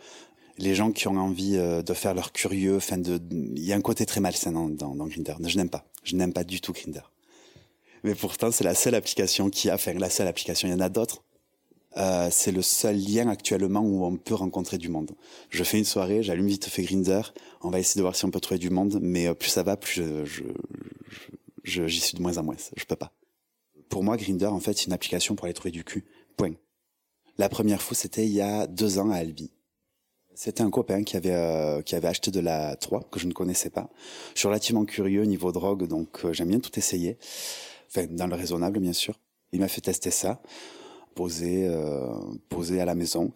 [0.57, 2.76] les gens qui ont envie euh, de faire leur curieux.
[2.76, 5.37] Enfin, de, il y a un côté très malsain dans, dans, dans Grindr.
[5.47, 5.85] Je n'aime pas.
[6.03, 7.12] Je n'aime pas du tout Grindr.
[8.05, 10.68] Mais pourtant, c'est la seule application qui a, enfin, la seule application.
[10.68, 11.22] Il y en a d'autres.
[11.97, 15.12] Euh, c'est le seul lien actuellement où on peut rencontrer du monde.
[15.49, 17.22] Je fais une soirée, j'allume vite fait Grinder,
[17.62, 19.62] on va essayer de voir si on peut trouver du monde, mais euh, plus ça
[19.62, 20.45] va, plus je,
[21.64, 22.57] je, j'y suis de moins en moins.
[22.76, 23.12] Je peux pas
[23.89, 26.05] pour moi, Grinder, en fait, c'est une application pour aller trouver du cul.
[26.36, 26.55] Point.
[27.36, 29.51] La première fois, c'était il y a deux ans à Albi.
[30.34, 33.32] C'était un copain qui avait euh, qui avait acheté de la 3 que je ne
[33.32, 33.91] connaissais pas.
[34.34, 37.18] Je suis relativement curieux niveau drogue, donc euh, j'aime bien tout essayer.
[37.89, 39.18] Enfin, dans le raisonnable, bien sûr.
[39.53, 40.41] Il m'a fait tester ça,
[41.18, 42.06] poser euh,
[42.48, 43.32] poser à la maison.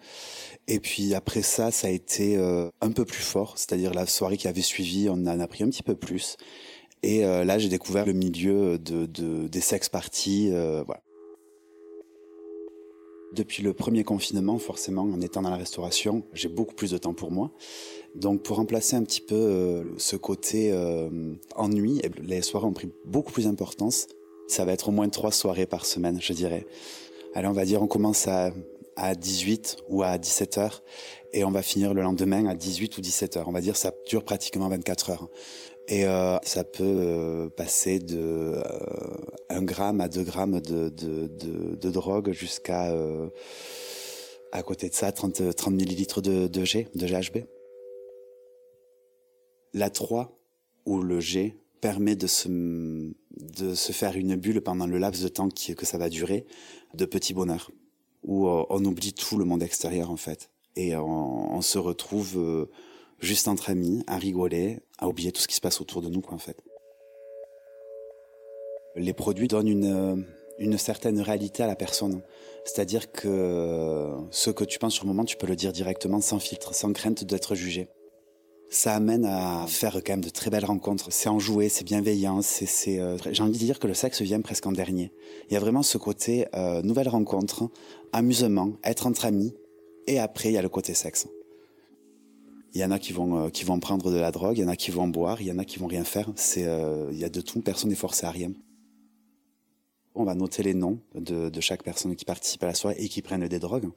[0.68, 3.58] Et puis après ça, ça a été euh, un peu plus fort.
[3.58, 6.36] C'est-à-dire la soirée qui avait suivi, on en a pris un petit peu plus.
[7.02, 10.52] Et euh, là, j'ai découvert le milieu de, de des sex parties.
[13.34, 17.14] Depuis le premier confinement, forcément, en étant dans la restauration, j'ai beaucoup plus de temps
[17.14, 17.50] pour moi.
[18.14, 20.72] Donc, pour remplacer un petit peu ce côté
[21.56, 24.06] ennui, les soirées ont pris beaucoup plus d'importance.
[24.46, 26.66] Ça va être au moins trois soirées par semaine, je dirais.
[27.34, 28.50] Allez, on va dire, on commence à,
[28.96, 30.82] à 18 ou à 17 heures
[31.32, 33.48] et on va finir le lendemain à 18 ou 17 heures.
[33.48, 35.28] On va dire ça dure pratiquement 24 heures.
[35.88, 38.62] Et euh, ça peut euh, passer de euh,
[39.48, 43.30] 1 gramme à 2 grammes de, de, de, de drogue jusqu'à, euh,
[44.52, 47.46] à côté de ça, 30, 30 millilitres de, de G, de GHB.
[49.72, 50.38] La 3
[50.84, 55.28] ou le G permet de se, de se faire une bulle pendant le laps de
[55.28, 56.46] temps que ça va durer,
[56.94, 57.70] de petit bonheur,
[58.22, 60.48] où euh, on oublie tout le monde extérieur en fait.
[60.76, 62.70] Et on, on se retrouve euh,
[63.18, 66.20] juste entre amis, à rigoler, à oublier tout ce qui se passe autour de nous
[66.20, 66.62] quoi en fait.
[68.94, 70.24] Les produits donnent une,
[70.58, 72.22] une certaine réalité à la personne.
[72.64, 76.38] C'est-à-dire que ce que tu penses sur le moment, tu peux le dire directement sans
[76.38, 77.88] filtre, sans crainte d'être jugé
[78.72, 81.12] ça amène à faire quand même de très belles rencontres.
[81.12, 84.66] C'est enjoué, c'est bienveillant, c'est, euh, j'ai envie de dire que le sexe vient presque
[84.66, 85.12] en dernier.
[85.48, 87.68] Il y a vraiment ce côté euh, nouvelle rencontre,
[88.12, 89.54] amusement, être entre amis,
[90.06, 91.28] et après il y a le côté sexe.
[92.72, 94.64] Il y en a qui vont euh, qui vont prendre de la drogue, il y
[94.64, 96.30] en a qui vont boire, il y en a qui vont rien faire.
[96.34, 98.52] C'est euh, il y a de tout, personne n'est forcé à rien.
[100.14, 103.08] On va noter les noms de, de chaque personne qui participe à la soirée et
[103.08, 103.90] qui prennent des drogues.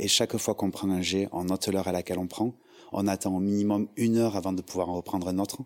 [0.00, 2.54] Et chaque fois qu'on prend un jet, on note l'heure à laquelle on prend
[2.92, 5.58] on attend au minimum une heure avant de pouvoir en reprendre un autre.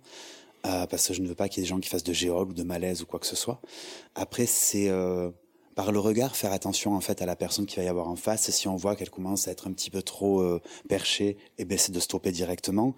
[0.64, 2.12] Euh, parce que je ne veux pas qu'il y ait des gens qui fassent de
[2.12, 3.60] géol ou de malaise ou quoi que ce soit.
[4.14, 5.30] Après, c'est euh,
[5.74, 8.16] par le regard faire attention en fait à la personne qui va y avoir en
[8.16, 8.50] face.
[8.50, 11.78] Si on voit qu'elle commence à être un petit peu trop euh, perchée, et ben
[11.78, 12.94] c'est de stopper directement.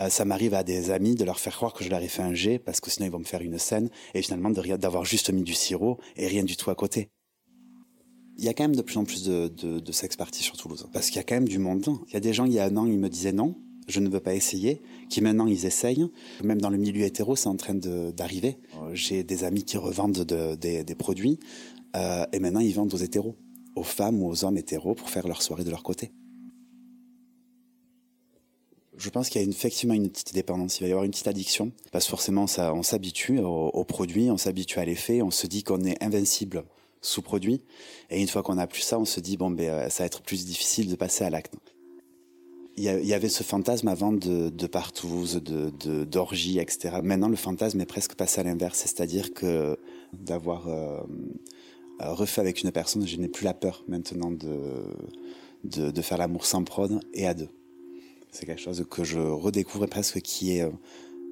[0.00, 2.22] Euh, ça m'arrive à des amis de leur faire croire que je leur ai fait
[2.22, 5.30] un jet parce que sinon ils vont me faire une scène et finalement d'avoir juste
[5.30, 7.10] mis du sirop et rien du tout à côté.
[8.38, 10.56] Il y a quand même de plus en plus de, de, de sex parties sur
[10.56, 10.86] Toulouse.
[10.92, 11.84] Parce qu'il y a quand même du monde.
[12.08, 13.56] Il y a des gens, il y a un an, ils me disaient non,
[13.88, 16.06] je ne veux pas essayer, qui maintenant ils essayent.
[16.44, 18.58] Même dans le milieu hétéro, c'est en train d'arriver.
[18.92, 21.40] J'ai des amis qui revendent de, des, des, produits
[21.96, 23.34] euh, et maintenant ils vendent aux hétéros,
[23.74, 26.12] aux femmes ou aux hommes hétéros pour faire leur soirée de leur côté.
[28.96, 31.28] Je pense qu'il y a effectivement une petite dépendance, il va y avoir une petite
[31.28, 35.30] addiction, parce que forcément ça, on s'habitue aux, aux produits, on s'habitue à l'effet, on
[35.30, 36.64] se dit qu'on est invincible
[37.00, 37.60] sous-produit.
[38.10, 40.06] Et une fois qu'on a plus ça, on se dit bon ben euh, ça va
[40.06, 41.54] être plus difficile de passer à l'acte.
[42.76, 47.00] Il y, avait ce fantasme avant de, de de d'orgie, etc.
[47.02, 49.76] Maintenant, le fantasme est presque passé à l'inverse, c'est-à-dire que
[50.12, 51.00] d'avoir euh,
[51.98, 54.84] refait avec une personne, je n'ai plus la peur maintenant de,
[55.64, 57.48] de, de faire l'amour sans prod et à deux.
[58.30, 60.70] C'est quelque chose que je redécouvre presque qui est euh,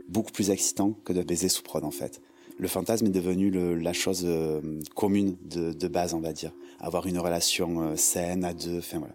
[0.09, 2.21] beaucoup plus excitant que de baiser sous prod en fait
[2.59, 4.61] le fantasme est devenu le, la chose euh,
[4.95, 6.53] commune de, de, base, on va dire.
[6.81, 9.15] Avoir une relation euh, saine à deux, enfin voilà.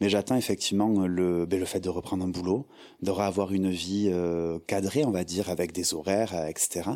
[0.00, 2.66] Mais j'attends effectivement le, ben, le fait de reprendre un boulot,
[3.02, 6.90] de avoir une vie euh, cadrée, on va dire, avec des horaires, euh, etc.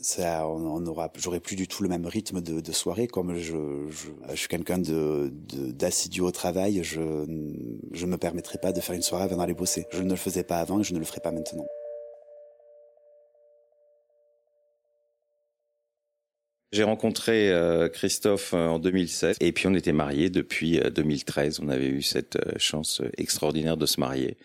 [0.00, 3.08] Ça, on, on aura, j'aurai plus du tout le même rythme de, de soirée.
[3.08, 5.30] Comme je, je, je suis quelqu'un de,
[5.72, 7.26] d'assidu au travail, je
[7.92, 9.86] je me permettrai pas de faire une soirée avant d'aller bosser.
[9.92, 11.66] Je ne le faisais pas avant et je ne le ferai pas maintenant.
[16.74, 21.60] J'ai rencontré euh, Christophe euh, en 2007 et puis on était mariés depuis 2013.
[21.60, 24.36] Euh, on avait eu cette chance extraordinaire de se marier.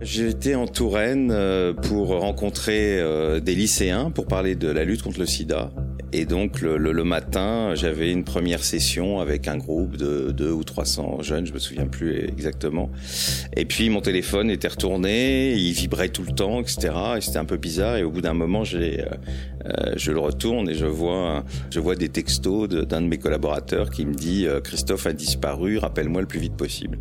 [0.00, 1.34] J'étais en Touraine
[1.82, 3.02] pour rencontrer
[3.40, 5.72] des lycéens pour parler de la lutte contre le sida.
[6.12, 10.50] Et donc le, le, le matin, j'avais une première session avec un groupe de deux
[10.50, 12.90] ou 300 jeunes, je me souviens plus exactement.
[13.54, 16.94] Et puis mon téléphone était retourné, il vibrait tout le temps, etc.
[17.16, 17.96] Et c'était un peu bizarre.
[17.96, 19.04] Et au bout d'un moment, j'ai,
[19.66, 23.18] euh, je le retourne et je vois, je vois des textos d'un de, de, mes
[23.18, 26.98] collaborateurs qui me dit euh, Christophe a disparu, rappelle-moi le plus vite possible.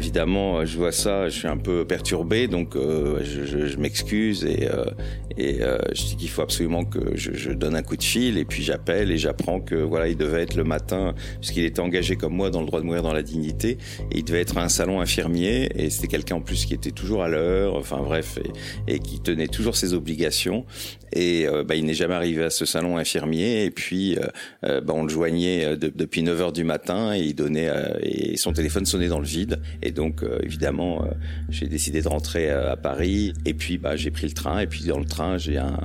[0.00, 4.86] Évidemment, je vois ça, je suis un peu perturbé, donc euh, je, m'excuse et, euh,
[5.36, 8.38] et euh, je dis qu'il faut absolument que je, je, donne un coup de fil
[8.38, 12.16] et puis j'appelle et j'apprends que voilà, il devait être le matin puisqu'il était engagé
[12.16, 13.76] comme moi dans le droit de mourir dans la dignité
[14.10, 16.92] et il devait être à un salon infirmier et c'était quelqu'un en plus qui était
[16.92, 18.38] toujours à l'heure, enfin bref,
[18.88, 20.64] et, et, qui tenait toujours ses obligations
[21.12, 24.16] et euh, bah, il n'est jamais arrivé à ce salon infirmier et puis
[24.64, 27.70] euh, bah, on le joignait de, depuis 9 heures du matin et il donnait
[28.02, 31.08] et son téléphone sonnait dans le vide et donc, euh, évidemment, euh,
[31.48, 33.32] j'ai décidé de rentrer euh, à Paris.
[33.44, 34.60] Et puis, bah, j'ai pris le train.
[34.60, 35.78] Et puis, dans le train, j'ai un,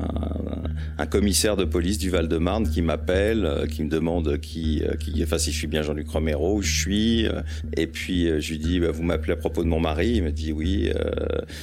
[0.98, 5.52] un, commissaire de police du Val-de-Marne qui m'appelle, qui me demande qui, qui, enfin, si
[5.52, 7.28] je suis bien Jean-Luc Romero, où je suis.
[7.78, 10.14] Et puis, je lui dis, bah, vous m'appelez à propos de mon mari.
[10.16, 10.92] Il me dit, oui.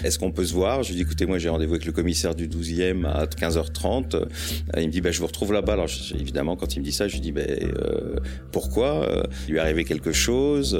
[0.04, 0.82] Est-ce qu'on peut se voir?
[0.82, 4.24] Je lui dis, écoutez, moi, j'ai rendez-vous avec le commissaire du 12e à 15h30.
[4.76, 5.74] Il me dit, bah, je vous retrouve là-bas.
[5.74, 7.42] Alors, évidemment, quand il me dit ça, je lui dis, bah,
[8.50, 9.06] pourquoi
[9.46, 10.78] Il lui est arrivé quelque chose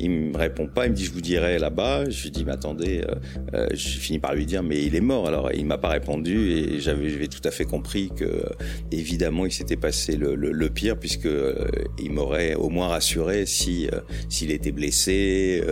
[0.00, 0.86] Il me répond pas.
[0.86, 2.08] Il me dit je vous dirai là-bas.
[2.08, 3.14] Je lui dis mais attendez, euh,
[3.54, 5.26] euh, je finis par lui dire mais il est mort.
[5.26, 8.42] Alors il m'a pas répondu et j'avais tout à fait compris que euh,
[8.90, 11.66] évidemment il s'était passé le, pire puisque euh,
[11.98, 13.88] il m'aurait au moins rassuré si
[14.28, 15.62] s'il était blessé,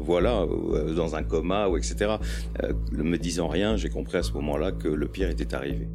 [0.00, 0.46] voilà,
[0.94, 2.16] dans un coma ou etc.
[2.92, 5.88] ne me disant rien, j'ai compris à ce moment-là que le pire était arrivé.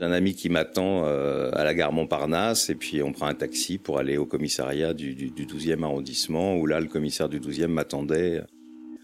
[0.00, 3.78] un ami qui m'attend euh, à la gare Montparnasse et puis on prend un taxi
[3.78, 7.68] pour aller au commissariat du, du, du 12e arrondissement où là le commissaire du 12e
[7.68, 8.42] m'attendait.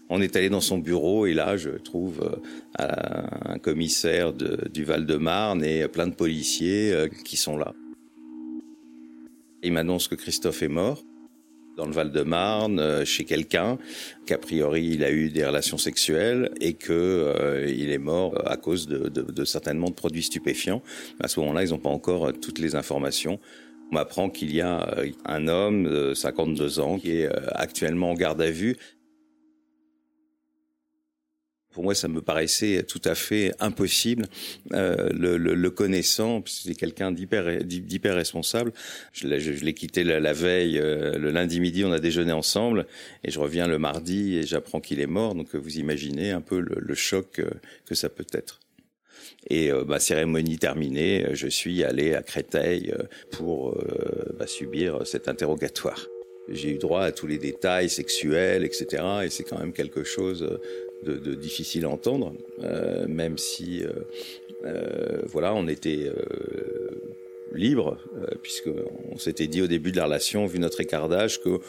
[0.09, 2.39] On est allé dans son bureau et là je trouve
[2.79, 7.73] euh, un commissaire de, du Val-de-Marne et plein de policiers euh, qui sont là.
[9.63, 11.03] Il m'annonce que Christophe est mort
[11.77, 13.77] dans le Val-de-Marne, euh, chez quelqu'un,
[14.25, 18.57] qu'a priori il a eu des relations sexuelles et que euh, il est mort à
[18.57, 20.81] cause de, de, de, certainement de produits stupéfiants.
[21.19, 23.39] À ce moment-là, ils n'ont pas encore euh, toutes les informations.
[23.91, 24.95] On m'apprend qu'il y a
[25.25, 28.77] un homme de 52 ans qui est actuellement en garde à vue
[31.71, 34.25] pour moi, ça me paraissait tout à fait impossible.
[34.73, 38.73] Euh, le, le, le, connaissant, c'est quelqu'un d'hyper responsable.
[39.13, 42.85] Je l'ai quitté la, veille, euh, le lundi midi, on a déjeuné ensemble,
[43.23, 45.35] et je reviens le mardi et j'apprends qu'il est mort.
[45.35, 47.41] Donc vous imaginez un peu le, le choc
[47.85, 48.59] que, ça peut être.
[49.49, 55.05] Et euh, ma cérémonie terminée, je suis allé à Créteil euh, pour euh, bah, subir
[55.05, 56.05] cet interrogatoire.
[56.49, 59.03] J'ai eu droit à tous les détails sexuels, etc.
[59.23, 60.59] Et c'est quand même quelque chose
[61.03, 62.33] difficile à entendre,
[62.63, 63.91] euh, même si, euh,
[64.65, 66.11] euh, voilà, on était
[67.53, 68.69] libre, euh, puisque
[69.11, 71.59] on s'était dit au début de la relation, vu notre écartage, que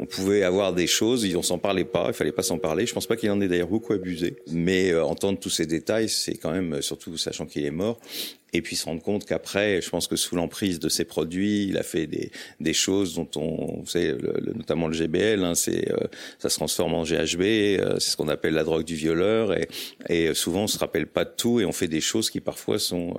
[0.00, 2.86] on pouvait avoir des choses, on s'en parlait pas, il fallait pas s'en parler.
[2.86, 6.08] Je pense pas qu'il en ait d'ailleurs beaucoup abusé, mais euh, entendre tous ces détails,
[6.08, 8.00] c'est quand même, surtout sachant qu'il est mort,
[8.52, 11.78] et puis se rendre compte qu'après, je pense que sous l'emprise de ces produits, il
[11.78, 12.30] a fait des,
[12.60, 16.06] des choses dont on, vous savez, le, le, notamment le GBL, hein, c'est euh,
[16.38, 19.68] ça se transforme en GHB, euh, c'est ce qu'on appelle la drogue du violeur, et,
[20.08, 22.78] et souvent on se rappelle pas de tout et on fait des choses qui parfois
[22.78, 23.16] sont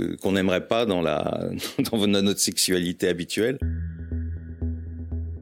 [0.00, 1.48] euh, qu'on n'aimerait pas dans la
[1.90, 3.58] dans notre sexualité habituelle.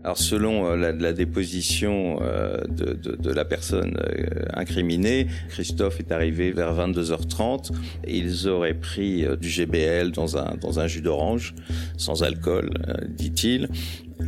[0.05, 5.99] Alors selon euh, la, la déposition euh, de, de, de, la personne euh, incriminée, Christophe
[5.99, 7.71] est arrivé vers 22h30.
[8.07, 11.55] Ils auraient pris du GBL dans un, dans un jus d'orange,
[11.97, 12.71] sans alcool,
[13.09, 13.69] dit-il.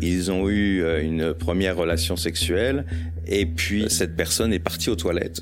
[0.03, 2.85] Ils ont eu une première relation sexuelle
[3.27, 5.41] et puis cette personne est partie aux toilettes.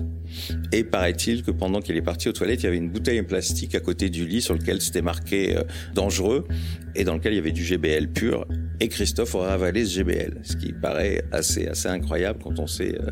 [0.72, 3.24] Et paraît-il que pendant qu'il est parti aux toilettes, il y avait une bouteille en
[3.24, 5.56] plastique à côté du lit sur lequel c'était marqué
[5.94, 6.46] dangereux
[6.94, 8.46] et dans lequel il y avait du GBL pur.
[8.80, 12.96] Et Christophe aurait avalé ce GBL, ce qui paraît assez assez incroyable quand on sait
[12.96, 13.10] euh,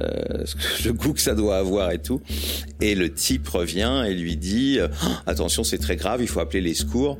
[0.00, 0.44] euh,
[0.84, 2.20] le goût que ça doit avoir et tout.
[2.80, 4.78] Et le type revient et lui dit
[5.26, 7.18] attention c'est très grave, il faut appeler les secours.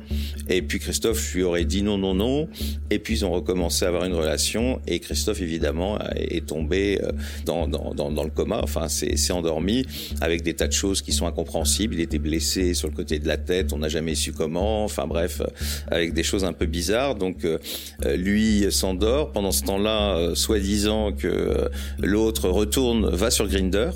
[0.49, 2.49] Et puis Christophe lui aurait dit non non non.
[2.89, 7.11] Et puis ils ont recommencé à avoir une relation et Christophe évidemment est tombé euh,
[7.45, 8.59] dans dans, dans, le coma.
[8.63, 9.85] Enfin c'est endormi
[10.21, 11.95] avec des tas de choses qui sont incompréhensibles.
[11.95, 14.83] Il était blessé sur le côté de la tête, on n'a jamais su comment.
[14.83, 15.41] Enfin bref
[15.91, 17.15] avec des choses un peu bizarres.
[17.15, 17.45] Donc
[18.05, 19.31] euh, lui s'endort.
[19.31, 21.69] Pendant ce temps-là, euh, soi-disant que euh,
[21.99, 23.91] l'autre retourne, va sur Grinder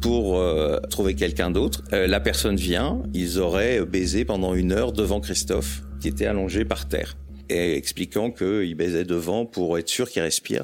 [0.00, 0.42] pour
[0.88, 1.82] trouver quelqu'un d'autre.
[1.92, 6.88] la personne vient, ils auraient baisé pendant une heure devant Christophe, qui était allongé par
[6.88, 7.18] terre,
[7.50, 10.62] et expliquant qu'il baisait devant pour être sûr qu'il respire.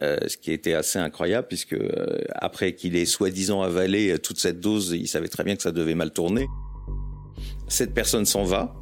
[0.00, 4.58] Euh, ce qui était assez incroyable puisque euh, après qu'il ait soi-disant avalé toute cette
[4.58, 6.46] dose, il savait très bien que ça devait mal tourner.
[7.68, 8.74] Cette personne s'en va,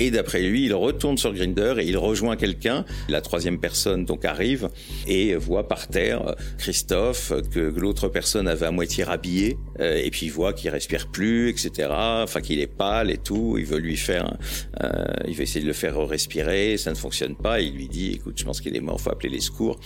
[0.00, 2.84] et d'après lui, il retourne sur Grinder et il rejoint quelqu'un.
[3.08, 4.68] La troisième personne donc arrive
[5.06, 10.26] et voit par terre Christophe que l'autre personne avait à moitié rhabillé euh, et puis
[10.26, 11.88] il voit qu'il respire plus, etc.
[11.90, 13.56] Enfin qu'il est pâle et tout.
[13.58, 14.36] Il veut lui faire,
[14.82, 17.60] euh, il veut essayer de le faire respirer, ça ne fonctionne pas.
[17.60, 19.78] il lui dit, écoute, je pense qu'il est mort, faut appeler les secours.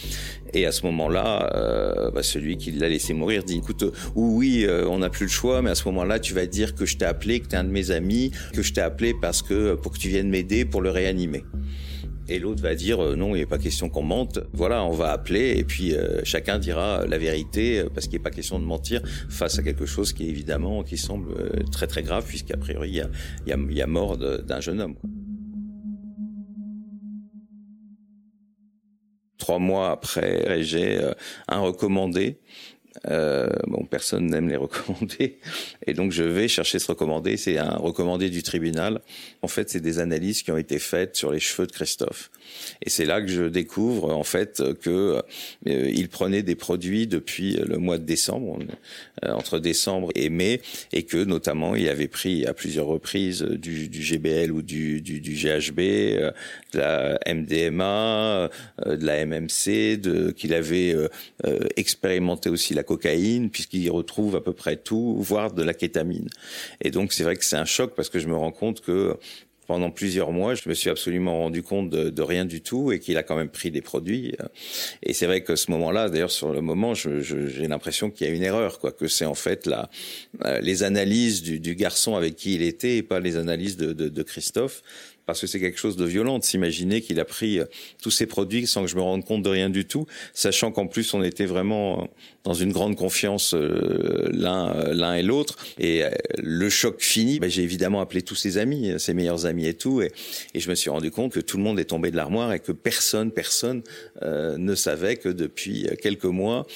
[0.55, 4.87] Et à ce moment-là, euh, bah, celui qui l'a laissé mourir dit, écoute, oui, euh,
[4.89, 7.05] on n'a plus le choix, mais à ce moment-là, tu vas dire que je t'ai
[7.05, 9.93] appelé, que tu es un de mes amis, que je t'ai appelé parce que pour
[9.93, 11.45] que tu viennes m'aider pour le réanimer.
[12.31, 14.39] Et l'autre va dire euh, non, il n'est pas question qu'on mente.
[14.53, 18.31] Voilà, on va appeler et puis euh, chacun dira la vérité parce qu'il n'est pas
[18.31, 19.01] question de mentir
[19.31, 22.95] face à quelque chose qui évidemment qui semble euh, très très grave puisqu'a priori il
[22.97, 23.09] y a,
[23.47, 24.97] y, y a, mort d'un jeune homme.
[29.39, 31.01] Trois mois après, j'ai
[31.47, 32.39] un recommandé
[33.07, 35.39] Euh, bon, personne n'aime les recommander,
[35.87, 37.37] et donc je vais chercher ce recommandé.
[37.37, 39.01] C'est un recommandé du tribunal.
[39.43, 42.31] En fait, c'est des analyses qui ont été faites sur les cheveux de Christophe,
[42.85, 45.21] et c'est là que je découvre en fait que
[45.67, 48.59] euh, il prenait des produits depuis le mois de décembre,
[49.25, 50.61] euh, entre décembre et mai,
[50.93, 55.21] et que notamment il avait pris à plusieurs reprises du, du GBL ou du, du,
[55.21, 56.31] du GHB, euh,
[56.73, 60.95] de la MDMA, euh, de la MMC, de qu'il avait
[61.77, 66.29] expérimenté aussi la cocaïne, puisqu'il y retrouve à peu près tout, voire de la kétamine.
[66.83, 69.17] Et donc c'est vrai que c'est un choc parce que je me rends compte que
[69.69, 73.19] pendant plusieurs mois, je me suis absolument rendu compte de, rien du tout et qu'il
[73.19, 74.35] a quand même pris des produits.
[75.03, 78.33] Et c'est vrai que ce moment-là, d'ailleurs sur le moment, j'ai l'impression qu'il y a
[78.33, 79.91] une erreur, quoi, que c'est en fait la,
[80.47, 84.83] euh, les analyses du, garçon avec qui il était et pas les analyses de Christophe
[85.29, 87.67] parce que c'est quelque chose de violent de s'imaginer qu'il a pris euh,
[88.03, 90.87] tous ces produits sans que je me rende compte de rien du tout, sachant qu'en
[90.87, 92.09] plus on était vraiment
[92.45, 95.59] dans une grande confiance euh, l'un euh, l'un et l'autre.
[95.79, 96.03] Et
[96.39, 100.01] le choc fini, bah, j'ai évidemment appelé tous ses amis, ses meilleurs amis et tout,
[100.01, 100.11] et,
[100.55, 102.61] et, je me suis rendu compte que tout le monde est tombé de l'armoire et
[102.61, 103.83] que personne, personne
[104.23, 106.67] ne savait que depuis quelques mois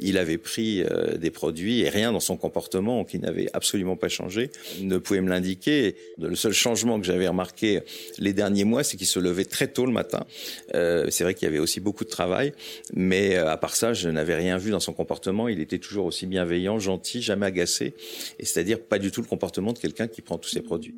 [0.00, 0.82] il avait pris
[1.18, 4.50] des produits et rien dans son comportement qui n'avait absolument pas changé
[4.80, 5.94] ne pouvait me l'indiquer.
[6.18, 7.82] Le seul changement que j'avais remarqué
[8.18, 10.24] les derniers mois, c'est qu'il se levait très tôt le matin.
[10.74, 12.52] Euh, c'est vrai qu'il y avait aussi beaucoup de travail,
[12.94, 15.48] mais euh, à part ça, je n'avais rien vu dans son comportement.
[15.48, 17.94] Il était toujours aussi bienveillant, gentil, jamais agacé,
[18.38, 20.94] et c'est-à-dire pas du tout le comportement de quelqu'un qui prend tous ses produits.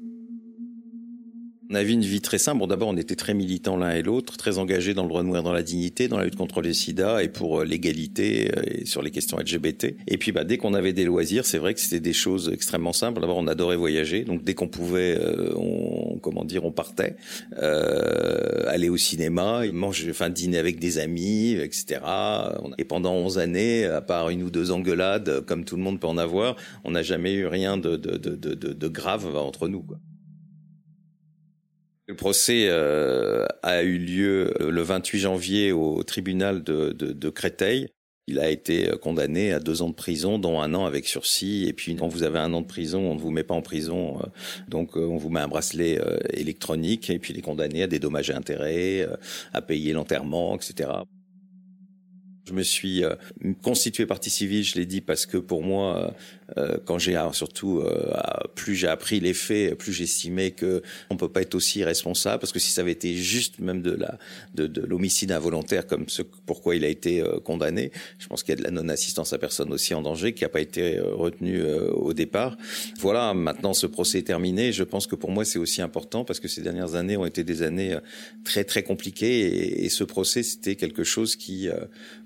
[1.70, 2.58] On avait une vie très simple.
[2.58, 5.26] Bon, d'abord, on était très militants l'un et l'autre, très engagés dans le droit de
[5.26, 8.62] mourir dans la dignité, dans la lutte contre les sida et pour euh, l'égalité euh,
[8.66, 9.96] et sur les questions LGBT.
[10.06, 12.92] Et puis, bah, dès qu'on avait des loisirs, c'est vrai que c'était des choses extrêmement
[12.92, 13.20] simples.
[13.20, 14.24] D'abord, on adorait voyager.
[14.24, 17.16] Donc, dès qu'on pouvait, euh, on, comment dire, on partait,
[17.62, 22.00] euh, aller au cinéma, manger, enfin, dîner avec des amis, etc.
[22.76, 26.08] Et pendant 11 années, à part une ou deux engueulades, comme tout le monde peut
[26.08, 29.98] en avoir, on n'a jamais eu rien de, de, de, de, grave entre nous, quoi.
[32.07, 37.30] Le procès euh, a eu lieu euh, le 28 janvier au tribunal de, de, de,
[37.30, 37.88] Créteil.
[38.26, 41.64] Il a été euh, condamné à deux ans de prison, dont un an avec sursis.
[41.66, 43.62] Et puis, quand vous avez un an de prison, on ne vous met pas en
[43.62, 44.18] prison.
[44.68, 45.98] donc, on vous met un bracelet
[46.34, 47.09] électronique.
[47.09, 49.09] Et puis, il est condamné à des dommages et intérêts,
[49.55, 50.90] à payer l'enterrement, etc.
[52.46, 53.02] Je me suis
[53.62, 56.14] constitué partie civile, je l'ai dit, parce que pour moi,
[56.59, 58.12] euh, quand j'ai surtout euh,
[58.55, 62.52] plus j'ai appris les faits, plus j'estimais que on peut pas être aussi responsable parce
[62.52, 64.18] que si ça avait été juste même de la
[64.55, 68.50] de, de l'homicide involontaire comme ce pourquoi il a été euh, condamné, je pense qu'il
[68.50, 71.62] y a de la non-assistance à personne aussi en danger qui a pas été retenu
[71.92, 72.57] au départ.
[72.98, 74.72] Voilà, maintenant ce procès est terminé.
[74.72, 77.44] Je pense que pour moi c'est aussi important parce que ces dernières années ont été
[77.44, 77.96] des années
[78.44, 81.68] très très compliquées et, et ce procès c'était quelque chose qui